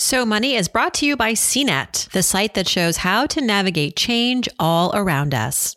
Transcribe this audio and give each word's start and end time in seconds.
So 0.00 0.24
Money 0.24 0.54
is 0.54 0.68
brought 0.68 0.94
to 0.94 1.06
you 1.06 1.16
by 1.16 1.32
CNET, 1.32 2.08
the 2.10 2.22
site 2.22 2.54
that 2.54 2.68
shows 2.68 2.98
how 2.98 3.26
to 3.26 3.40
navigate 3.40 3.96
change 3.96 4.48
all 4.56 4.92
around 4.94 5.34
us. 5.34 5.74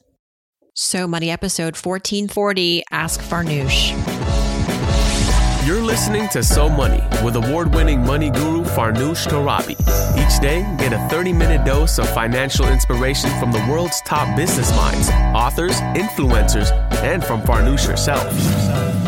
So 0.75 1.08
Money 1.08 1.32
episode 1.32 1.75
1440 1.75 2.84
Ask 2.92 3.20
Farnoosh. 3.20 3.97
You're 5.65 5.81
listening 5.81 6.29
to 6.29 6.44
So 6.44 6.70
Money 6.70 7.02
with 7.26 7.36
award 7.36 7.73
winning 7.73 8.05
money 8.05 8.29
guru 8.29 8.63
Farnoosh 8.63 9.26
Torabi. 9.26 9.71
Each 10.16 10.40
day, 10.40 10.62
get 10.78 10.94
a 10.94 11.00
30 11.10 11.34
minute 11.34 11.66
dose 11.66 11.98
of 11.98 12.08
financial 12.14 12.68
inspiration 12.68 13.32
from 13.40 13.52
the 13.52 13.66
world's 13.68 14.02
top 14.02 14.38
business 14.38 14.70
minds, 14.76 15.10
authors, 15.36 15.82
influencers, 15.98 16.72
and 17.02 17.26
from 17.26 17.42
Farnoosh 17.42 17.88
herself. 17.88 19.00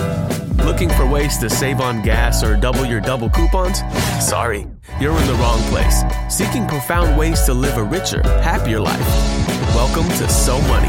Looking 0.63 0.89
for 0.89 1.05
ways 1.05 1.37
to 1.39 1.49
save 1.49 1.81
on 1.81 2.01
gas 2.01 2.41
or 2.41 2.55
double 2.55 2.85
your 2.85 3.01
double 3.01 3.29
coupons? 3.29 3.79
Sorry, 4.25 4.65
you're 4.97 5.17
in 5.19 5.27
the 5.27 5.33
wrong 5.33 5.59
place. 5.63 6.03
Seeking 6.29 6.65
profound 6.67 7.17
ways 7.17 7.41
to 7.43 7.53
live 7.53 7.75
a 7.75 7.83
richer, 7.83 8.23
happier 8.39 8.79
life. 8.79 9.07
Welcome 9.75 10.07
to 10.07 10.29
So 10.29 10.61
Money. 10.61 10.87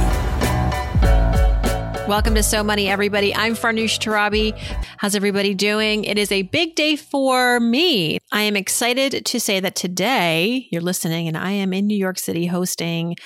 Welcome 2.06 2.36
to 2.36 2.42
So 2.44 2.62
Money, 2.62 2.88
everybody. 2.88 3.34
I'm 3.34 3.56
Farnoosh 3.56 3.98
Torabi. 3.98 4.56
How's 4.98 5.16
everybody 5.16 5.54
doing? 5.54 6.04
It 6.04 6.18
is 6.18 6.30
a 6.30 6.42
big 6.42 6.76
day 6.76 6.94
for 6.94 7.58
me. 7.58 8.18
I 8.30 8.42
am 8.42 8.56
excited 8.56 9.26
to 9.26 9.40
say 9.40 9.58
that 9.58 9.74
today 9.74 10.68
you're 10.70 10.82
listening, 10.82 11.26
and 11.26 11.36
I 11.36 11.50
am 11.50 11.72
in 11.72 11.88
New 11.88 11.96
York 11.96 12.18
City 12.18 12.46
hosting 12.46 13.16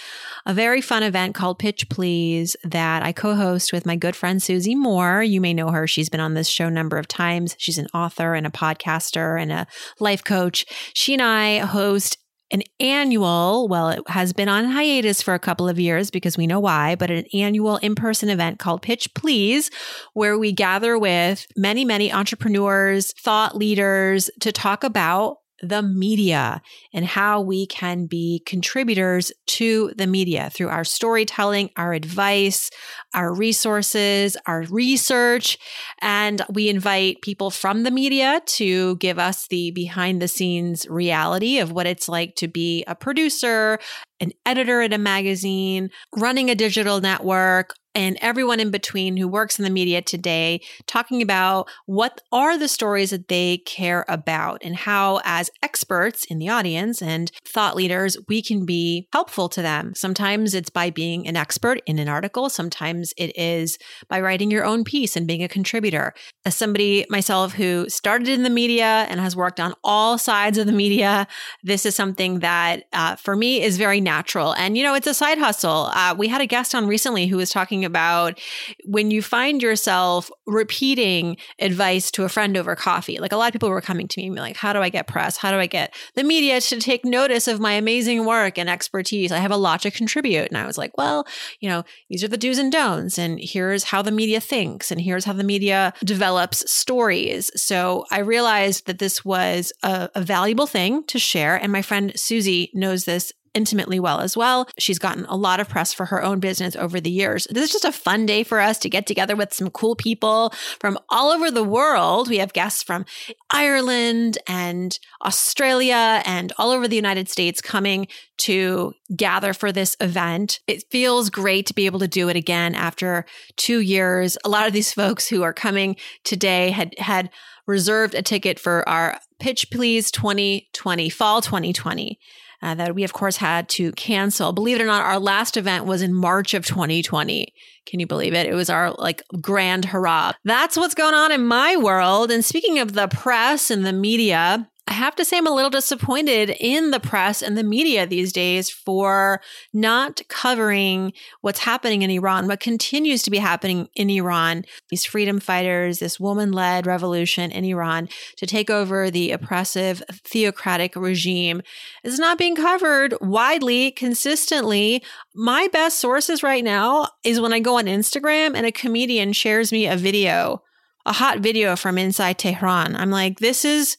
a 0.49 0.55
very 0.55 0.81
fun 0.81 1.03
event 1.03 1.35
called 1.35 1.59
Pitch 1.59 1.89
Please 1.91 2.57
that 2.65 3.03
I 3.03 3.13
co 3.13 3.37
host 3.37 3.71
with 3.71 3.85
my 3.85 3.97
good 3.97 4.17
friend 4.17 4.43
Susie 4.43 4.75
Moore. 4.75 5.23
You 5.23 5.43
may 5.43 5.53
know 5.53 5.69
her. 5.69 5.87
She's 5.87 6.09
been 6.09 6.21
on 6.21 6.33
this 6.33 6.49
show 6.49 6.69
a 6.69 6.71
number 6.71 6.97
of 6.97 7.07
times. 7.07 7.55
She's 7.59 7.77
an 7.77 7.87
author 7.93 8.35
and 8.35 8.47
a 8.47 8.51
podcaster 8.51 9.41
and 9.41 9.53
a 9.53 9.67
life 10.01 10.25
coach. 10.25 10.65
She 10.95 11.13
and 11.13 11.23
I 11.23 11.59
host 11.59 12.17
an 12.51 12.63
annual, 12.81 13.69
well, 13.69 13.91
it 13.91 14.01
has 14.09 14.33
been 14.33 14.49
on 14.49 14.65
hiatus 14.65 15.21
for 15.21 15.35
a 15.35 15.39
couple 15.39 15.69
of 15.69 15.79
years 15.79 16.11
because 16.11 16.39
we 16.39 16.47
know 16.47 16.61
why, 16.61 16.95
but 16.95 17.11
an 17.11 17.27
annual 17.35 17.77
in 17.77 17.95
person 17.95 18.31
event 18.31 18.59
called 18.59 18.81
Pitch 18.81 19.13
Please, 19.13 19.71
where 20.15 20.39
we 20.39 20.53
gather 20.53 20.99
with 20.99 21.47
many, 21.57 21.85
many 21.85 22.11
entrepreneurs, 22.11 23.13
thought 23.21 23.55
leaders 23.55 24.31
to 24.41 24.51
talk 24.51 24.83
about 24.83 25.37
the 25.63 25.83
media 25.83 26.63
and 26.93 27.05
how 27.05 27.41
we 27.41 27.67
can 27.67 28.07
be 28.07 28.43
contributors 28.47 29.33
to 29.47 29.93
the 29.97 30.07
media 30.07 30.51
through 30.51 30.69
our 30.69 30.85
storytelling, 30.85 31.71
our 31.77 31.93
advice, 31.93 32.71
our 33.15 33.35
resources, 33.35 34.37
our 34.47 34.63
research. 34.71 35.59
And 36.01 36.43
we 36.51 36.69
invite 36.69 37.23
people 37.23 37.51
from 37.51 37.83
the 37.83 37.91
media 37.91 38.41
to 38.47 38.97
give 38.97 39.19
us 39.19 39.47
the 39.49 39.71
behind 39.73 40.23
the 40.23 40.29
scenes 40.29 40.87
reality 40.89 41.59
of 41.59 41.73
what 41.73 41.87
it's 41.87 42.09
like 42.09 42.37
to 42.37 42.49
be 42.49 42.85
a 42.87 42.95
producer, 42.95 43.79
an 44.21 44.33
editor 44.47 44.81
at 44.83 44.93
a 44.93 44.99
magazine, 44.99 45.91
running 46.17 46.51
a 46.51 46.55
digital 46.55 47.01
network, 47.01 47.75
and 47.99 48.17
everyone 48.21 48.61
in 48.61 48.71
between 48.71 49.17
who 49.17 49.27
works 49.27 49.59
in 49.59 49.65
the 49.65 49.71
media 49.71 50.01
today 50.01 50.61
talking 50.87 51.21
about 51.21 51.69
what 51.87 52.21
are 52.31 52.57
the 52.57 52.69
stories 52.69 53.11
that 53.11 53.27
they 53.27 53.59
care 53.67 54.05
about 54.09 54.63
and 54.63 54.77
how, 54.77 55.21
as 55.25 55.51
experts 55.65 56.25
in 56.27 56.39
the 56.39 56.49
audience 56.49 57.03
and 57.03 57.33
thought 57.45 57.75
leaders, 57.75 58.17
we 58.29 58.41
can 58.41 58.65
be 58.65 59.09
helpful 59.13 59.49
to 59.49 59.61
them. 59.63 59.95
Sometimes 59.97 60.55
it's 60.55 60.71
by 60.71 60.91
being 60.91 61.27
an 61.27 61.37
expert 61.37 61.81
in 61.87 61.99
an 61.99 62.09
article, 62.09 62.49
sometimes 62.49 63.13
it 63.17 63.37
is 63.37 63.79
by 64.09 64.21
writing 64.21 64.49
your 64.49 64.65
own 64.65 64.85
piece 64.85 65.17
and 65.17 65.27
being 65.27 65.43
a 65.43 65.49
contributor. 65.49 66.15
As 66.45 66.55
somebody 66.55 67.05
myself 67.11 67.55
who 67.55 67.89
started 67.89 68.29
in 68.29 68.45
the 68.45 68.51
media 68.51 69.07
and 69.09 69.19
has 69.19 69.35
worked 69.35 69.59
on 69.59 69.75
all 69.83 70.19
sides 70.19 70.57
of 70.57 70.67
the 70.67 70.73
media, 70.73 71.27
this 71.65 71.85
is 71.85 71.97
something 71.97 72.39
that 72.39 72.85
uh, 72.93 73.17
for 73.17 73.35
me 73.35 73.61
is 73.61 73.77
very 73.77 74.01
natural. 74.01 74.53
And, 74.55 74.79
you 74.79 74.85
know, 74.85 74.95
it's 74.95 75.09
a 75.09 75.15
side 75.15 75.39
hustle. 75.39 75.91
Uh, 75.93 76.15
we 76.17 76.29
had 76.29 76.41
a 76.41 76.47
guest 76.47 76.77
on 76.77 76.87
recently 76.87 77.27
who 77.27 77.37
was 77.37 77.51
talking 77.51 77.88
about 77.89 78.39
when 78.85 79.11
you 79.11 79.23
find 79.23 79.61
yourself 79.61 80.31
repeating 80.47 81.37
advice 81.59 82.13
to 82.13 82.23
a 82.23 82.29
friend 82.29 82.57
over 82.57 82.77
coffee. 82.77 83.19
Like 83.19 83.33
a 83.33 83.37
lot 83.37 83.49
of 83.49 83.53
people 83.53 83.71
were 83.71 83.81
coming 83.81 84.07
to 84.07 84.21
me 84.21 84.27
and 84.27 84.37
be 84.37 84.41
like, 84.41 84.57
how 84.57 84.73
do 84.73 84.81
I 84.81 84.91
get 84.91 85.09
press? 85.09 85.37
How 85.37 85.51
do 85.51 85.59
I 85.59 85.67
get 85.67 85.95
the 86.15 86.23
media 86.23 86.61
to 86.61 86.81
take 86.81 87.05
notice 87.05 87.49
of 87.49 87.59
my 87.59 87.73
amazing 87.73 88.25
work 88.25 88.59
and 88.59 88.71
expertise? 88.71 89.33
I 89.33 89.39
have 89.39 89.51
a 89.51 89.57
lot 89.57 89.83
to 89.83 89.91
contribute. 89.91 90.49
And 90.49 90.57
I 90.57 90.67
was 90.67 90.79
like, 90.79 90.97
well, 90.97 91.27
you 91.59 91.69
know, 91.69 91.83
these 92.09 92.23
are 92.23 92.29
the 92.29 92.37
do's 92.37 92.59
and 92.59 92.71
don'ts. 92.71 93.19
And 93.19 93.41
here's 93.41 93.85
how 93.85 94.03
the 94.03 94.13
media 94.13 94.41
thinks. 94.41 94.91
And 94.91 95.01
here's 95.01 95.25
how 95.25 95.33
the 95.33 95.45
media 95.45 95.93
develops 96.05 96.71
stories. 96.71 97.51
So 97.61 98.05
I 98.11 98.21
realized 98.21 98.87
that 98.87 98.99
this 98.99 99.25
was 99.25 99.73
a, 99.83 100.09
a 100.15 100.23
valuable 100.23 100.67
thing 100.67 101.05
to 101.09 101.19
share. 101.19 101.57
And 101.57 101.73
my 101.73 101.83
friend 101.83 102.13
Susie 102.17 102.71
knows 102.75 103.05
this 103.05 103.33
intimately 103.55 104.01
well 104.01 104.21
as 104.21 104.37
well. 104.37 104.69
She's 104.79 104.99
gotten 104.99 105.25
a 105.27 105.37
lot 105.37 105.61
of 105.61 105.69
press 105.69 105.93
for 105.93 106.07
her 106.07 106.23
own 106.23 106.41
business 106.41 106.77
over 106.77 107.01
the 107.01 107.11
years. 107.11 107.47
This 107.51 107.65
is 107.65 107.73
just 107.73 107.85
a 107.85 107.93
fun 107.93 108.27
day 108.27 108.43
for 108.43 108.61
us 108.61 108.79
to 108.81 108.91
get 108.91 109.07
together 109.07 109.37
with 109.37 109.53
some 109.53 109.71
cool 109.71 109.97
people 109.97 110.53
from 110.81 110.99
all 111.09 111.31
over 111.31 111.51
the 111.51 111.65
world. 111.65 112.29
We 112.29 112.39
have 112.39 112.53
guests 112.53 112.83
from 112.83 113.05
Ireland 113.51 114.39
and 114.47 114.99
Australia 115.25 116.23
and 116.25 116.53
all 116.59 116.71
over 116.71 116.89
the 116.89 116.97
United 116.97 117.29
States 117.29 117.61
coming 117.61 118.09
to 118.39 118.95
gather 119.15 119.53
for 119.53 119.73
this 119.73 119.97
event. 120.01 120.61
It 120.67 120.85
feels 120.91 121.31
great 121.31 121.67
to 121.67 121.75
be 121.75 121.87
able 121.87 121.99
to 122.01 122.09
do 122.09 122.29
it 122.29 122.37
again 122.37 122.75
after 122.75 123.27
two 123.57 123.81
years. 123.81 124.39
A 124.45 124.49
lot 124.49 124.67
of 124.67 124.73
these 124.73 124.93
folks 124.93 125.29
who 125.29 125.43
are 125.43 125.53
coming 125.53 125.97
today 126.25 126.71
had 126.71 126.95
had 126.99 127.31
reserved 127.67 128.15
a 128.15 128.23
ticket 128.23 128.59
for 128.59 128.89
our 128.89 129.21
Pitch 129.39 129.71
Please 129.71 130.11
2020, 130.11 131.11
fall 131.11 131.41
2020 131.41 132.19
uh, 132.63 132.75
that 132.75 132.95
we, 132.95 133.05
of 133.05 133.13
course, 133.13 133.37
had 133.37 133.69
to 133.71 133.93
cancel. 133.93 134.53
Believe 134.53 134.79
it 134.79 134.83
or 134.83 134.87
not, 134.87 135.05
our 135.05 135.19
last 135.19 135.57
event 135.57 135.85
was 135.85 136.03
in 136.03 136.15
March 136.15 136.55
of 136.55 136.67
2020. 136.67 137.53
Can 137.87 138.01
you 138.01 138.07
believe 138.07 138.35
it? 138.35 138.47
It 138.47 138.55
was 138.55 138.69
our 138.69 138.93
like 138.93 139.23
grand 139.41 139.87
hurrah. 139.87 140.33
That's 140.45 140.77
what's 140.77 140.95
going 140.95 141.15
on 141.15 141.33
in 141.33 141.47
my 141.47 141.77
world. 141.77 142.31
And 142.31 142.45
speaking 142.45 142.79
of 142.79 142.93
the 142.93 143.09
press 143.09 143.71
and 143.71 143.87
the 143.87 143.93
media, 143.93 144.69
I 144.89 144.93
have 144.93 145.15
to 145.17 145.25
say, 145.25 145.37
I'm 145.37 145.47
a 145.47 145.55
little 145.55 145.69
disappointed 145.69 146.57
in 146.59 146.93
the 146.93 146.99
press 146.99 147.43
and 147.43 147.59
the 147.59 147.63
media 147.63 148.07
these 148.07 148.33
days 148.33 148.71
for 148.71 149.43
not 149.75 150.23
covering 150.31 151.13
what's 151.43 151.59
happening 151.59 152.01
in 152.01 152.11
Iran, 152.11 152.49
what 152.49 152.59
continues 152.59 153.23
to 153.25 153.31
be 153.31 153.37
happening 153.37 153.89
in 153.95 154.09
Iran. 154.09 154.65
These 154.89 155.05
freedom 155.05 155.41
fighters, 155.41 155.99
this 155.99 156.19
woman 156.19 156.53
led 156.53 156.87
revolution 156.87 157.51
in 157.51 157.67
Iran 157.67 158.09
to 158.39 158.47
take 158.47 158.71
over 158.71 159.11
the 159.11 159.31
oppressive 159.31 160.03
theocratic 160.25 160.97
regime 160.97 161.61
is 162.03 162.19
not 162.19 162.39
being 162.39 162.57
covered 162.57 163.15
widely, 163.21 163.91
consistently. 163.91 165.03
My 165.35 165.69
best 165.71 165.99
sources 165.99 166.43
right 166.43 166.65
now 166.65 167.09
is 167.25 167.43
when 167.43 167.53
I 167.53 167.61
go 167.61 167.77
on 167.77 167.85
Instagram 167.85 168.57
and 168.57 168.65
a 168.65 168.73
comedian 168.73 169.35
shares 169.35 169.71
me 169.71 169.87
a 169.87 169.97
video, 169.97 170.63
a 171.05 171.13
hot 171.13 171.41
video 171.41 171.77
from 171.77 171.99
inside 171.99 172.39
Tehran. 172.39 172.97
I'm 172.97 173.11
like, 173.11 173.39
this 173.41 173.67
is 173.67 173.99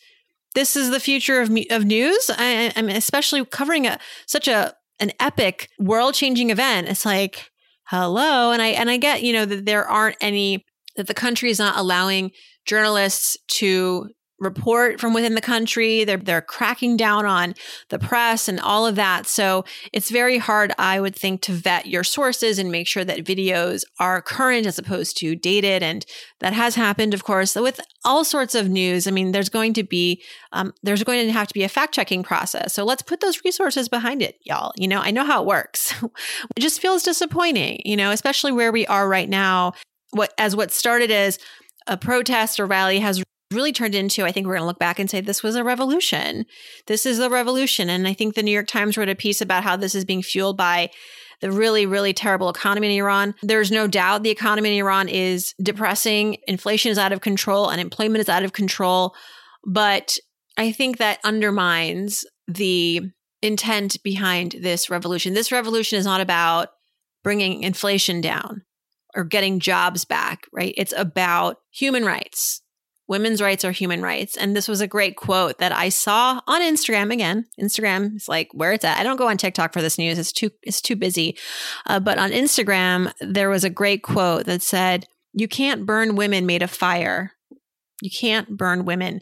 this 0.60 0.76
is 0.76 0.90
the 0.90 1.00
future 1.00 1.40
of 1.40 1.50
of 1.70 1.86
news. 1.86 2.30
I, 2.30 2.72
am 2.76 2.90
especially 2.90 3.46
covering 3.46 3.88
a 3.88 3.98
such 4.26 4.48
a 4.48 4.74
an 5.00 5.14
epic, 5.20 5.70
world 5.80 6.16
changing 6.16 6.50
event. 6.50 6.90
It's 6.90 7.06
like 7.06 7.50
hello, 7.86 8.52
and 8.52 8.62
I 8.62 8.68
and 8.68 8.90
I 8.90 8.98
get 8.98 9.24
you 9.24 9.32
know 9.32 9.46
that 9.46 9.66
there 9.66 9.88
aren't 9.88 10.18
any 10.20 10.66
that 10.98 11.08
the 11.08 11.14
country 11.14 11.50
is 11.50 11.60
not 11.60 11.78
allowing 11.78 12.32
journalists 12.66 13.38
to 13.60 14.10
report 14.40 15.00
from 15.00 15.14
within 15.14 15.36
the 15.36 15.42
country. 15.42 16.04
They're 16.04 16.18
they're 16.18 16.42
cracking 16.42 16.98
down 16.98 17.26
on 17.26 17.56
the 17.90 18.00
press 18.00 18.48
and 18.48 18.60
all 18.60 18.86
of 18.86 18.96
that. 18.96 19.28
So 19.28 19.66
it's 19.94 20.10
very 20.10 20.38
hard, 20.38 20.74
I 20.78 21.00
would 21.00 21.16
think, 21.16 21.42
to 21.44 21.52
vet 21.52 21.86
your 21.86 22.04
sources 22.04 22.60
and 22.60 22.72
make 22.72 22.88
sure 22.88 23.04
that 23.04 23.24
videos 23.24 23.84
are 24.00 24.22
current 24.22 24.66
as 24.66 24.80
opposed 24.80 25.18
to 25.18 25.36
dated. 25.36 25.84
And 25.84 26.06
that 26.40 26.54
has 26.54 26.76
happened, 26.76 27.14
of 27.14 27.24
course, 27.24 27.56
with 27.56 27.80
all 28.06 28.24
sorts 28.24 28.56
of 28.56 28.70
news. 28.70 29.08
I 29.08 29.12
mean, 29.12 29.32
there's 29.32 29.50
going 29.50 29.74
to 29.74 29.84
be 29.84 30.24
um, 30.52 30.74
there's 30.84 31.04
going 31.04 31.26
to 31.26 31.32
have 31.32 31.48
to 31.48 31.54
be 31.54 31.64
a 31.64 31.70
fact 31.70 31.94
checking 31.94 32.24
process. 32.24 32.74
So 32.74 32.84
let's 32.84 33.02
put 33.02 33.22
those 33.22 33.44
resources 33.44 33.90
behind 33.90 34.22
it, 34.22 34.38
y'all. 34.44 34.72
You 34.78 34.88
know, 34.88 35.00
I 35.00 35.12
know 35.12 35.26
how 35.26 35.42
it 35.42 35.48
works. 35.48 35.94
it 36.56 36.60
just 36.62 36.82
feels 36.82 37.04
disappointing, 37.04 37.82
you 37.86 37.98
know, 37.98 38.12
especially 38.12 38.52
where 38.52 38.72
we 38.72 38.86
are 38.88 39.08
right 39.08 39.30
now. 39.30 39.74
What 40.12 40.34
as 40.40 40.56
what 40.56 40.72
started 40.72 41.12
as 41.12 41.38
a 41.86 41.98
protest 41.98 42.60
or 42.60 42.66
rally 42.66 43.00
has 43.00 43.24
really 43.52 43.72
turned 43.72 43.96
into, 43.96 44.26
I 44.26 44.32
think 44.32 44.46
we're 44.46 44.54
going 44.54 44.64
to 44.64 44.68
look 44.68 44.80
back 44.80 45.00
and 45.00 45.10
say 45.10 45.22
this 45.22 45.42
was 45.42 45.56
a 45.56 45.64
revolution. 45.64 46.46
This 46.88 47.06
is 47.06 47.20
a 47.20 47.30
revolution. 47.30 47.90
And 47.90 48.08
I 48.08 48.14
think 48.14 48.36
the 48.36 48.44
New 48.44 48.52
York 48.52 48.68
Times 48.68 48.98
wrote 48.98 49.10
a 49.10 49.16
piece 49.16 49.42
about 49.42 49.64
how 49.64 49.76
this 49.76 49.96
is 49.96 50.06
being 50.06 50.22
fueled 50.22 50.58
by 50.58 50.90
the 51.42 51.52
really, 51.52 51.86
really 51.86 52.14
terrible 52.14 52.50
economy 52.50 52.88
in 52.88 53.02
Iran. 53.02 53.34
There's 53.42 53.72
no 53.72 53.88
doubt 53.88 54.24
the 54.24 54.30
economy 54.30 54.70
in 54.70 54.80
Iran 54.84 55.08
is 55.08 55.54
depressing. 55.62 56.38
Inflation 56.48 56.92
is 56.92 56.98
out 56.98 57.12
of 57.12 57.22
control, 57.22 57.70
unemployment 57.70 58.22
is 58.22 58.30
out 58.30 58.44
of 58.44 58.54
control. 58.54 59.16
But 59.66 60.18
I 60.58 60.72
think 60.72 60.98
that 60.98 61.20
undermines 61.24 62.26
the 62.48 63.02
intent 63.42 64.04
behind 64.04 64.58
this 64.60 64.90
revolution. 64.90 65.34
This 65.34 65.52
revolution 65.52 65.98
is 65.98 66.06
not 66.06 66.22
about 66.22 66.70
bringing 67.24 67.64
inflation 67.64 68.22
down 68.22 68.64
or 69.16 69.24
getting 69.24 69.60
jobs 69.60 70.06
back, 70.06 70.46
right? 70.54 70.74
It's 70.78 70.94
about 70.96 71.58
human 71.72 72.04
rights 72.04 72.62
women's 73.10 73.42
rights 73.42 73.66
are 73.66 73.72
human 73.72 74.02
rights. 74.02 74.38
And 74.38 74.56
this 74.56 74.68
was 74.68 74.80
a 74.80 74.88
great 74.88 75.18
quote 75.18 75.58
that 75.58 75.72
I 75.74 75.90
saw 75.90 76.40
on 76.48 76.62
Instagram 76.62 77.12
again. 77.12 77.48
Instagram 77.60 78.16
is 78.16 78.30
like 78.30 78.50
where 78.54 78.72
it's 78.72 78.86
at. 78.86 79.00
I 79.00 79.04
don't 79.04 79.18
go 79.18 79.28
on 79.28 79.36
TikTok 79.36 79.74
for 79.74 79.82
this 79.82 79.98
news. 79.98 80.18
It's 80.18 80.32
too 80.32 80.52
it's 80.62 80.80
too 80.80 80.96
busy. 80.96 81.36
Uh, 81.88 82.00
but 82.00 82.20
on 82.20 82.30
Instagram, 82.30 83.12
there 83.20 83.50
was 83.50 83.64
a 83.64 83.70
great 83.70 84.04
quote 84.04 84.46
that 84.46 84.62
said, 84.62 85.08
"You 85.34 85.48
can't 85.48 85.86
burn 85.86 86.16
women 86.16 86.46
made 86.46 86.62
of 86.62 86.72
fire. 86.72 87.34
You 88.02 88.12
can't 88.12 88.56
burn 88.56 88.86
women 88.86 89.22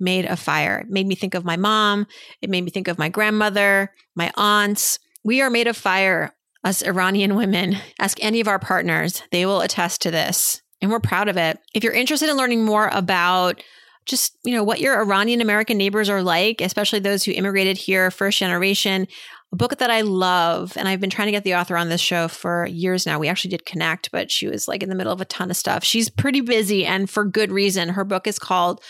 made 0.00 0.26
of 0.26 0.40
fire." 0.40 0.80
It 0.80 0.90
made 0.90 1.06
me 1.06 1.14
think 1.14 1.34
of 1.34 1.44
my 1.44 1.56
mom. 1.56 2.06
It 2.42 2.50
made 2.50 2.64
me 2.64 2.70
think 2.70 2.88
of 2.88 2.98
my 2.98 3.08
grandmother, 3.08 3.94
my 4.16 4.32
aunts. 4.36 4.98
We 5.24 5.40
are 5.40 5.50
made 5.50 5.68
of 5.68 5.76
fire. 5.76 6.34
Us 6.64 6.82
Iranian 6.82 7.36
women. 7.36 7.76
Ask 8.00 8.18
any 8.20 8.40
of 8.40 8.48
our 8.48 8.58
partners; 8.58 9.22
they 9.30 9.46
will 9.46 9.60
attest 9.60 10.02
to 10.02 10.10
this 10.10 10.60
and 10.80 10.90
we're 10.90 11.00
proud 11.00 11.28
of 11.28 11.36
it. 11.36 11.58
If 11.74 11.84
you're 11.84 11.92
interested 11.92 12.28
in 12.28 12.36
learning 12.36 12.64
more 12.64 12.88
about 12.88 13.62
just, 14.06 14.36
you 14.44 14.54
know, 14.54 14.64
what 14.64 14.80
your 14.80 15.00
Iranian 15.00 15.40
American 15.40 15.76
neighbors 15.76 16.08
are 16.08 16.22
like, 16.22 16.60
especially 16.60 16.98
those 16.98 17.24
who 17.24 17.32
immigrated 17.32 17.76
here 17.76 18.10
first 18.10 18.38
generation, 18.38 19.06
a 19.52 19.56
book 19.56 19.78
that 19.78 19.90
I 19.90 20.02
love, 20.02 20.76
and 20.76 20.88
I've 20.88 21.00
been 21.00 21.10
trying 21.10 21.26
to 21.26 21.32
get 21.32 21.44
the 21.44 21.54
author 21.54 21.76
on 21.76 21.88
this 21.88 22.00
show 22.00 22.28
for 22.28 22.66
years 22.66 23.06
now. 23.06 23.18
We 23.18 23.28
actually 23.28 23.50
did 23.50 23.66
connect, 23.66 24.10
but 24.10 24.30
she 24.30 24.46
was 24.46 24.68
like 24.68 24.82
in 24.82 24.88
the 24.88 24.94
middle 24.94 25.12
of 25.12 25.20
a 25.20 25.26
ton 25.26 25.50
of 25.50 25.56
stuff. 25.56 25.84
She's 25.84 26.10
pretty 26.10 26.40
busy 26.40 26.84
and 26.84 27.08
for 27.08 27.24
good 27.24 27.50
reason. 27.50 27.90
Her 27.90 28.04
book 28.04 28.26
is 28.26 28.38
called 28.38 28.82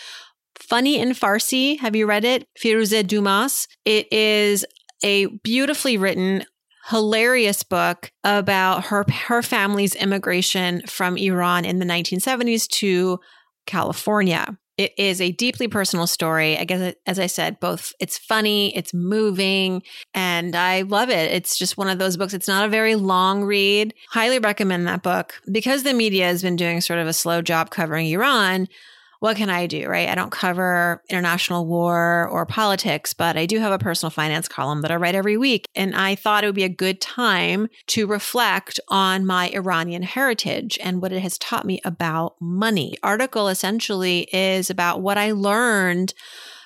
Funny 0.57 0.99
in 0.99 1.09
Farsi. 1.09 1.79
Have 1.79 1.95
you 1.95 2.05
read 2.05 2.25
it? 2.25 2.45
Firoozeh 2.61 3.07
Dumas. 3.07 3.67
It 3.85 4.11
is 4.11 4.65
a 5.03 5.27
beautifully 5.43 5.97
written 5.97 6.43
hilarious 6.89 7.63
book 7.63 8.11
about 8.23 8.85
her 8.85 9.05
her 9.27 9.41
family's 9.41 9.95
immigration 9.95 10.81
from 10.87 11.17
Iran 11.17 11.65
in 11.65 11.79
the 11.79 11.85
1970s 11.85 12.67
to 12.67 13.19
California. 13.65 14.57
It 14.77 14.93
is 14.97 15.19
a 15.19 15.33
deeply 15.33 15.67
personal 15.67 16.07
story. 16.07 16.57
I 16.57 16.63
guess, 16.63 16.95
as 17.05 17.19
I 17.19 17.27
said, 17.27 17.59
both 17.59 17.91
it's 17.99 18.17
funny, 18.17 18.75
it's 18.75 18.93
moving, 18.93 19.83
and 20.13 20.55
I 20.55 20.83
love 20.83 21.09
it. 21.09 21.31
It's 21.31 21.57
just 21.57 21.77
one 21.77 21.89
of 21.89 21.99
those 21.99 22.15
books. 22.15 22.33
It's 22.33 22.47
not 22.47 22.65
a 22.65 22.69
very 22.69 22.95
long 22.95 23.43
read. 23.43 23.93
Highly 24.11 24.39
recommend 24.39 24.87
that 24.87 25.03
book 25.03 25.33
because 25.51 25.83
the 25.83 25.93
media 25.93 26.25
has 26.25 26.41
been 26.41 26.55
doing 26.55 26.79
sort 26.79 26.99
of 26.99 27.07
a 27.07 27.13
slow 27.13 27.41
job 27.41 27.71
covering 27.71 28.07
Iran 28.07 28.67
what 29.19 29.35
can 29.35 29.49
I 29.49 29.67
do, 29.67 29.87
right? 29.87 30.07
I 30.07 30.15
don't 30.15 30.31
cover 30.31 31.03
international 31.09 31.65
war 31.65 32.27
or 32.29 32.45
politics, 32.45 33.13
but 33.13 33.37
I 33.37 33.45
do 33.45 33.59
have 33.59 33.73
a 33.73 33.79
personal 33.79 34.11
finance 34.11 34.47
column 34.47 34.81
that 34.81 34.91
I 34.91 34.95
write 34.95 35.15
every 35.15 35.35
week. 35.37 35.65
And 35.75 35.93
I 35.93 36.15
thought 36.15 36.43
it 36.43 36.47
would 36.47 36.55
be 36.55 36.63
a 36.63 36.69
good 36.69 37.01
time 37.01 37.67
to 37.87 38.07
reflect 38.07 38.79
on 38.87 39.25
my 39.25 39.49
Iranian 39.49 40.03
heritage 40.03 40.79
and 40.81 41.01
what 41.01 41.11
it 41.11 41.19
has 41.19 41.37
taught 41.37 41.65
me 41.65 41.81
about 41.83 42.35
money. 42.39 42.91
The 42.91 43.07
article 43.07 43.49
essentially 43.49 44.27
is 44.31 44.69
about 44.69 45.01
what 45.01 45.17
I 45.17 45.31
learned 45.31 46.13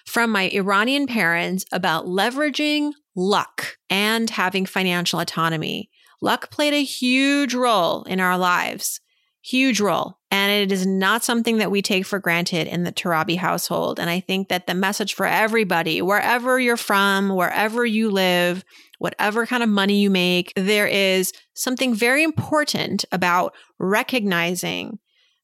from 0.05 0.31
my 0.31 0.49
Iranian 0.49 1.07
parents 1.07 1.65
about 1.71 2.05
leveraging 2.05 2.91
luck 3.15 3.77
and 3.89 4.29
having 4.29 4.65
financial 4.65 5.19
autonomy. 5.19 5.89
Luck 6.21 6.51
played 6.51 6.73
a 6.73 6.83
huge 6.83 7.53
role 7.53 8.03
in 8.03 8.19
our 8.19 8.37
lives 8.37 9.01
huge 9.43 9.81
role. 9.81 10.17
And 10.31 10.51
it 10.51 10.71
is 10.71 10.87
not 10.87 11.23
something 11.23 11.57
that 11.57 11.69
we 11.69 11.81
take 11.81 12.05
for 12.05 12.17
granted 12.17 12.65
in 12.65 12.83
the 12.83 12.91
Torabi 12.91 13.37
household. 13.37 13.99
And 13.99 14.09
I 14.09 14.21
think 14.21 14.47
that 14.47 14.67
the 14.67 14.73
message 14.73 15.13
for 15.13 15.25
everybody, 15.25 16.01
wherever 16.01 16.59
you're 16.59 16.77
from, 16.77 17.29
wherever 17.29 17.85
you 17.85 18.09
live, 18.09 18.63
whatever 18.99 19.45
kind 19.45 19.61
of 19.61 19.69
money 19.69 20.01
you 20.01 20.09
make, 20.09 20.53
there 20.55 20.87
is 20.87 21.33
something 21.53 21.93
very 21.93 22.23
important 22.23 23.03
about 23.11 23.53
recognizing 23.79 24.97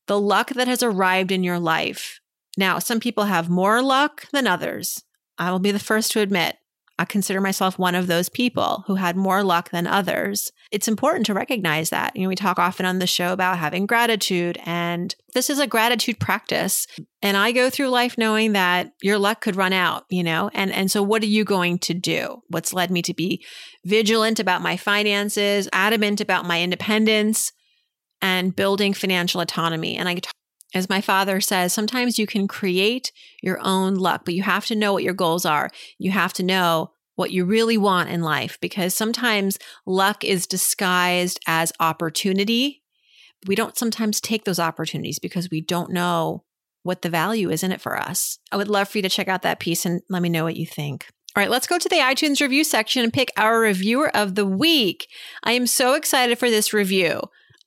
the 0.08 0.20
luck 0.20 0.52
that 0.52 0.68
has 0.68 0.82
arrived 0.82 1.32
in 1.32 1.44
your 1.44 1.60
life. 1.60 2.22
Now, 2.58 2.80
some 2.80 3.00
people 3.00 3.26
have 3.26 3.50
more 3.50 3.82
luck 3.82 4.28
than 4.32 4.48
others. 4.48 5.04
I 5.38 5.52
will 5.52 5.60
be 5.60 5.72
the 5.72 5.78
first 5.78 6.12
to 6.14 6.22
admit 6.22 6.56
I 7.00 7.06
consider 7.06 7.40
myself 7.40 7.80
one 7.80 7.96
of 7.96 8.08
those 8.08 8.28
people 8.28 8.84
who 8.86 8.96
had 8.96 9.16
more 9.16 9.42
luck 9.42 9.70
than 9.70 9.88
others. 9.88 10.52
It's 10.70 10.90
important 10.90 11.26
to 11.28 11.34
recognize 11.34 11.92
that. 11.92 12.14
You 12.14 12.24
know, 12.24 12.28
we 12.28 12.36
talk 12.36 12.60
often 12.60 12.86
on 12.86 13.00
the 13.00 13.08
show 13.08 13.32
about 13.32 13.58
having 13.58 13.86
gratitude, 13.86 14.60
and 14.66 15.16
this 15.34 15.50
is 15.50 15.60
a 15.60 15.66
gratitude 15.66 16.20
practice. 16.20 16.88
And 17.22 17.38
I 17.38 17.54
go 17.54 17.70
through 17.70 17.88
life 17.88 18.18
knowing 18.18 18.52
that 18.52 18.92
your 19.02 19.18
luck 19.18 19.40
could 19.40 19.56
run 19.56 19.72
out, 19.72 20.04
you 20.10 20.24
know? 20.24 20.52
And 20.54 20.74
and 20.74 20.92
so 20.92 21.02
what 21.02 21.24
are 21.24 21.28
you 21.28 21.46
going 21.46 21.80
to 21.80 21.94
do? 21.94 22.42
What's 22.50 22.74
led 22.74 22.92
me 22.92 23.02
to 23.04 23.14
be 23.14 23.46
vigilant 23.86 24.42
about 24.42 24.62
my 24.62 24.76
finances, 24.76 25.70
adamant 25.72 26.20
about 26.20 26.46
my 26.46 26.62
independence, 26.62 27.54
and 28.22 28.54
building 28.54 28.94
financial 28.94 29.40
autonomy. 29.40 29.96
And 29.96 30.10
I 30.10 30.20
as 30.74 30.90
my 30.90 31.02
father 31.02 31.42
says, 31.42 31.74
sometimes 31.74 32.20
you 32.20 32.28
can 32.28 32.48
create 32.48 33.12
your 33.42 33.60
own 33.62 33.96
luck, 33.96 34.22
but 34.26 34.34
you 34.34 34.44
have 34.44 34.66
to 34.68 34.76
know 34.76 34.94
what 34.94 35.04
your 35.04 35.14
goals 35.14 35.46
are. 35.46 35.70
You 35.98 36.12
have 36.12 36.34
to 36.34 36.44
know 36.44 36.92
what 37.16 37.32
you 37.32 37.44
really 37.44 37.78
want 37.78 38.10
in 38.10 38.22
life 38.22 38.58
because 38.62 38.96
sometimes 38.96 39.58
luck 39.86 40.24
is 40.24 40.48
disguised 40.48 41.40
as 41.48 41.74
opportunity. 41.80 42.82
We 43.46 43.56
don't 43.56 43.78
sometimes 43.78 44.22
take 44.22 44.46
those 44.46 44.60
opportunities 44.60 45.20
because 45.20 45.50
we 45.50 45.60
don't 45.60 45.92
know 45.92 46.44
what 46.84 47.02
the 47.02 47.10
value 47.10 47.50
is 47.50 47.64
in 47.64 47.72
it 47.72 47.82
for 47.82 47.98
us. 47.98 48.40
I 48.52 48.58
would 48.58 48.70
love 48.70 48.88
for 48.88 49.00
you 49.00 49.02
to 49.02 49.10
check 49.10 49.28
out 49.28 49.42
that 49.42 49.60
piece 49.60 49.86
and 49.86 50.02
let 50.10 50.22
me 50.22 50.30
know 50.30 50.44
what 50.44 50.56
you 50.56 50.66
think. 50.66 51.08
All 51.36 51.42
right, 51.42 51.50
let's 51.50 51.68
go 51.68 51.78
to 51.78 51.90
the 51.90 51.98
iTunes 51.98 52.42
review 52.42 52.64
section 52.64 53.04
and 53.04 53.14
pick 53.14 53.32
our 53.38 53.60
reviewer 53.60 54.16
of 54.16 54.36
the 54.36 54.46
week. 54.46 55.08
I 55.44 55.52
am 55.54 55.68
so 55.68 55.94
excited 55.94 56.40
for 56.40 56.50
this 56.50 56.74
review. 56.74 57.22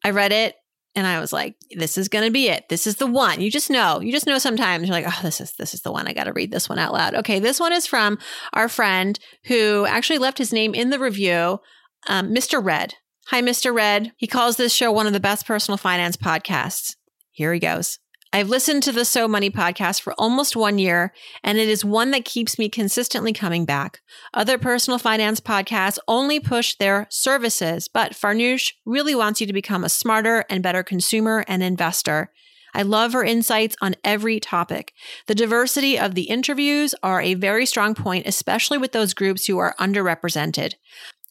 I 0.04 0.10
read 0.10 0.32
it 0.32 0.56
and 0.94 1.06
I 1.06 1.20
was 1.20 1.32
like, 1.32 1.56
this 1.74 1.96
is 1.96 2.08
going 2.08 2.24
to 2.24 2.30
be 2.30 2.48
it. 2.48 2.68
This 2.68 2.86
is 2.86 2.96
the 2.96 3.06
one. 3.06 3.40
You 3.40 3.50
just 3.50 3.70
know. 3.70 4.00
You 4.00 4.12
just 4.12 4.26
know 4.26 4.38
sometimes 4.38 4.86
you're 4.86 4.94
like, 4.94 5.06
oh, 5.08 5.20
this 5.22 5.40
is 5.40 5.52
this 5.52 5.72
is 5.72 5.80
the 5.80 5.92
one. 5.92 6.06
I 6.06 6.12
got 6.12 6.24
to 6.24 6.32
read 6.32 6.50
this 6.50 6.68
one 6.68 6.78
out 6.78 6.92
loud. 6.92 7.14
Okay, 7.14 7.38
this 7.38 7.58
one 7.58 7.72
is 7.72 7.86
from 7.86 8.18
our 8.52 8.68
friend 8.68 9.18
who 9.46 9.86
actually 9.86 10.18
left 10.18 10.38
his 10.38 10.52
name 10.52 10.74
in 10.74 10.90
the 10.90 10.98
review, 10.98 11.60
um, 12.08 12.34
Mr. 12.34 12.62
Red. 12.62 12.94
Hi, 13.28 13.40
Mr. 13.40 13.74
Red. 13.74 14.12
He 14.16 14.26
calls 14.26 14.56
this 14.56 14.74
show 14.74 14.92
one 14.92 15.06
of 15.06 15.12
the 15.12 15.20
best 15.20 15.46
personal 15.46 15.78
finance 15.78 16.16
podcasts. 16.16 16.96
Here 17.30 17.52
he 17.54 17.60
goes. 17.60 17.98
I've 18.34 18.48
listened 18.48 18.82
to 18.84 18.92
the 18.92 19.04
So 19.04 19.28
Money 19.28 19.50
podcast 19.50 20.00
for 20.00 20.14
almost 20.16 20.56
one 20.56 20.78
year, 20.78 21.12
and 21.44 21.58
it 21.58 21.68
is 21.68 21.84
one 21.84 22.12
that 22.12 22.24
keeps 22.24 22.58
me 22.58 22.70
consistently 22.70 23.34
coming 23.34 23.66
back. 23.66 24.00
Other 24.32 24.56
personal 24.56 24.98
finance 24.98 25.38
podcasts 25.38 25.98
only 26.08 26.40
push 26.40 26.74
their 26.74 27.06
services, 27.10 27.88
but 27.88 28.12
Farnoosh 28.12 28.72
really 28.86 29.14
wants 29.14 29.42
you 29.42 29.46
to 29.46 29.52
become 29.52 29.84
a 29.84 29.90
smarter 29.90 30.46
and 30.48 30.62
better 30.62 30.82
consumer 30.82 31.44
and 31.46 31.62
investor. 31.62 32.32
I 32.74 32.80
love 32.82 33.12
her 33.12 33.22
insights 33.22 33.76
on 33.82 33.96
every 34.02 34.40
topic. 34.40 34.94
The 35.26 35.34
diversity 35.34 35.98
of 35.98 36.14
the 36.14 36.22
interviews 36.22 36.94
are 37.02 37.20
a 37.20 37.34
very 37.34 37.66
strong 37.66 37.94
point, 37.94 38.26
especially 38.26 38.78
with 38.78 38.92
those 38.92 39.12
groups 39.12 39.44
who 39.44 39.58
are 39.58 39.74
underrepresented. 39.78 40.76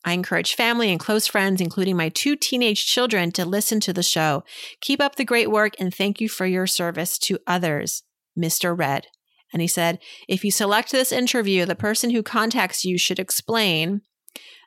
I 0.03 0.13
encourage 0.13 0.55
family 0.55 0.89
and 0.89 0.99
close 0.99 1.27
friends, 1.27 1.61
including 1.61 1.95
my 1.95 2.09
two 2.09 2.35
teenage 2.35 2.85
children, 2.85 3.31
to 3.33 3.45
listen 3.45 3.79
to 3.81 3.93
the 3.93 4.03
show. 4.03 4.43
Keep 4.81 4.99
up 5.01 5.15
the 5.15 5.25
great 5.25 5.51
work 5.51 5.73
and 5.79 5.93
thank 5.93 6.19
you 6.19 6.27
for 6.27 6.45
your 6.45 6.67
service 6.67 7.17
to 7.19 7.39
others, 7.45 8.03
Mr. 8.37 8.77
Red. 8.77 9.07
And 9.53 9.61
he 9.61 9.67
said, 9.67 9.99
if 10.27 10.43
you 10.43 10.51
select 10.51 10.91
this 10.91 11.11
interview, 11.11 11.65
the 11.65 11.75
person 11.75 12.09
who 12.11 12.23
contacts 12.23 12.85
you 12.85 12.97
should 12.97 13.19
explain 13.19 14.01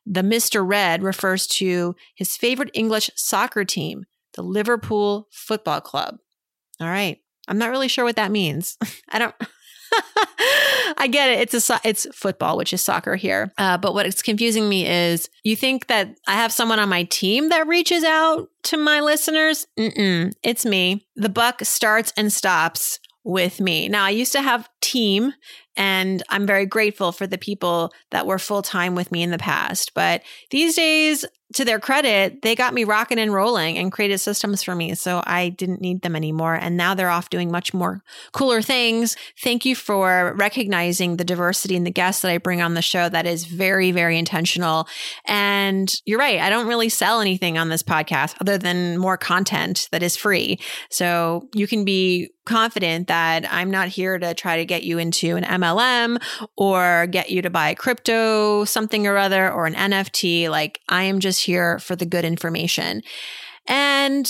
the 0.06 0.20
Mr. 0.20 0.66
Red 0.66 1.02
refers 1.02 1.46
to 1.46 1.96
his 2.14 2.36
favorite 2.36 2.70
English 2.74 3.10
soccer 3.16 3.64
team, 3.64 4.04
the 4.34 4.42
Liverpool 4.42 5.28
Football 5.32 5.80
Club. 5.80 6.18
All 6.80 6.88
right. 6.88 7.18
I'm 7.48 7.58
not 7.58 7.70
really 7.70 7.88
sure 7.88 8.04
what 8.04 8.16
that 8.16 8.30
means. 8.30 8.76
I 9.10 9.18
don't. 9.18 9.34
I 10.98 11.08
get 11.10 11.30
it. 11.30 11.40
It's 11.54 11.70
a 11.70 11.80
it's 11.84 12.06
football, 12.14 12.56
which 12.56 12.72
is 12.72 12.82
soccer 12.82 13.16
here. 13.16 13.52
Uh, 13.58 13.78
but 13.78 13.94
what's 13.94 14.22
confusing 14.22 14.68
me 14.68 14.86
is 14.86 15.28
you 15.42 15.56
think 15.56 15.86
that 15.86 16.16
I 16.26 16.34
have 16.34 16.52
someone 16.52 16.78
on 16.78 16.88
my 16.88 17.04
team 17.04 17.48
that 17.50 17.66
reaches 17.66 18.04
out 18.04 18.48
to 18.64 18.76
my 18.76 19.00
listeners. 19.00 19.66
Mm-mm, 19.78 20.32
it's 20.42 20.64
me. 20.64 21.06
The 21.16 21.28
buck 21.28 21.64
starts 21.64 22.12
and 22.16 22.32
stops 22.32 22.98
with 23.24 23.58
me. 23.60 23.88
Now, 23.88 24.04
I 24.04 24.10
used 24.10 24.32
to 24.32 24.42
have 24.42 24.68
team 24.80 25.32
and 25.76 26.22
I'm 26.28 26.46
very 26.46 26.66
grateful 26.66 27.10
for 27.10 27.26
the 27.26 27.38
people 27.38 27.92
that 28.10 28.26
were 28.26 28.38
full 28.38 28.62
time 28.62 28.94
with 28.94 29.10
me 29.10 29.22
in 29.22 29.30
the 29.30 29.38
past. 29.38 29.92
But 29.94 30.22
these 30.50 30.76
days, 30.76 31.24
to 31.52 31.64
their 31.64 31.78
credit, 31.78 32.42
they 32.42 32.54
got 32.54 32.74
me 32.74 32.84
rocking 32.84 33.18
and 33.18 33.32
rolling 33.32 33.78
and 33.78 33.92
created 33.92 34.18
systems 34.18 34.62
for 34.62 34.74
me. 34.74 34.94
So 34.94 35.22
I 35.24 35.50
didn't 35.50 35.80
need 35.80 36.02
them 36.02 36.16
anymore. 36.16 36.54
And 36.54 36.76
now 36.76 36.94
they're 36.94 37.10
off 37.10 37.30
doing 37.30 37.50
much 37.50 37.74
more 37.74 38.02
cooler 38.32 38.62
things. 38.62 39.16
Thank 39.42 39.64
you 39.64 39.76
for 39.76 40.34
recognizing 40.36 41.16
the 41.16 41.24
diversity 41.24 41.76
in 41.76 41.84
the 41.84 41.90
guests 41.90 42.22
that 42.22 42.30
I 42.30 42.38
bring 42.38 42.62
on 42.62 42.74
the 42.74 42.82
show. 42.82 43.08
That 43.08 43.26
is 43.26 43.44
very, 43.44 43.92
very 43.92 44.18
intentional. 44.18 44.88
And 45.26 45.94
you're 46.06 46.18
right. 46.18 46.40
I 46.40 46.50
don't 46.50 46.66
really 46.66 46.88
sell 46.88 47.20
anything 47.20 47.58
on 47.58 47.68
this 47.68 47.82
podcast 47.82 48.34
other 48.40 48.58
than 48.58 48.98
more 48.98 49.16
content 49.16 49.88
that 49.92 50.02
is 50.02 50.16
free. 50.16 50.58
So 50.90 51.48
you 51.54 51.66
can 51.66 51.84
be 51.84 52.30
confident 52.44 53.08
that 53.08 53.50
I'm 53.50 53.70
not 53.70 53.88
here 53.88 54.18
to 54.18 54.34
try 54.34 54.58
to 54.58 54.64
get 54.64 54.82
you 54.82 54.98
into 54.98 55.36
an 55.36 55.44
MLM 55.44 56.22
or 56.56 57.06
get 57.06 57.30
you 57.30 57.42
to 57.42 57.50
buy 57.50 57.74
crypto, 57.74 58.64
something 58.64 59.06
or 59.06 59.16
other, 59.16 59.50
or 59.50 59.66
an 59.66 59.74
NFT. 59.74 60.50
Like 60.50 60.80
I 60.88 61.04
am 61.04 61.20
just 61.20 61.33
here 61.38 61.78
for 61.78 61.96
the 61.96 62.06
good 62.06 62.24
information. 62.24 63.02
And 63.66 64.28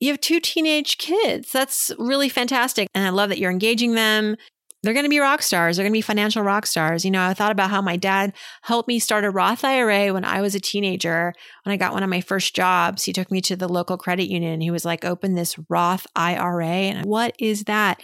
you 0.00 0.10
have 0.10 0.20
two 0.20 0.40
teenage 0.40 0.98
kids. 0.98 1.52
That's 1.52 1.90
really 1.98 2.28
fantastic. 2.28 2.88
And 2.94 3.06
I 3.06 3.10
love 3.10 3.30
that 3.30 3.38
you're 3.38 3.50
engaging 3.50 3.94
them. 3.94 4.36
They're 4.82 4.94
going 4.94 5.04
to 5.04 5.10
be 5.10 5.18
rock 5.18 5.42
stars. 5.42 5.76
They're 5.76 5.84
going 5.84 5.92
to 5.92 5.96
be 5.96 6.02
financial 6.02 6.42
rock 6.42 6.66
stars. 6.66 7.04
You 7.04 7.10
know, 7.10 7.26
I 7.26 7.34
thought 7.34 7.50
about 7.50 7.70
how 7.70 7.82
my 7.82 7.96
dad 7.96 8.34
helped 8.62 8.86
me 8.86 9.00
start 9.00 9.24
a 9.24 9.30
Roth 9.30 9.64
IRA 9.64 10.12
when 10.12 10.24
I 10.24 10.40
was 10.40 10.54
a 10.54 10.60
teenager. 10.60 11.32
When 11.64 11.72
I 11.72 11.76
got 11.76 11.92
one 11.92 12.04
of 12.04 12.10
my 12.10 12.20
first 12.20 12.54
jobs, 12.54 13.02
he 13.02 13.12
took 13.12 13.32
me 13.32 13.40
to 13.42 13.56
the 13.56 13.68
local 13.68 13.96
credit 13.96 14.30
union. 14.30 14.60
He 14.60 14.70
was 14.70 14.84
like, 14.84 15.04
open 15.04 15.34
this 15.34 15.58
Roth 15.68 16.06
IRA. 16.14 16.66
And 16.66 17.04
what 17.06 17.34
is 17.40 17.64
that? 17.64 18.00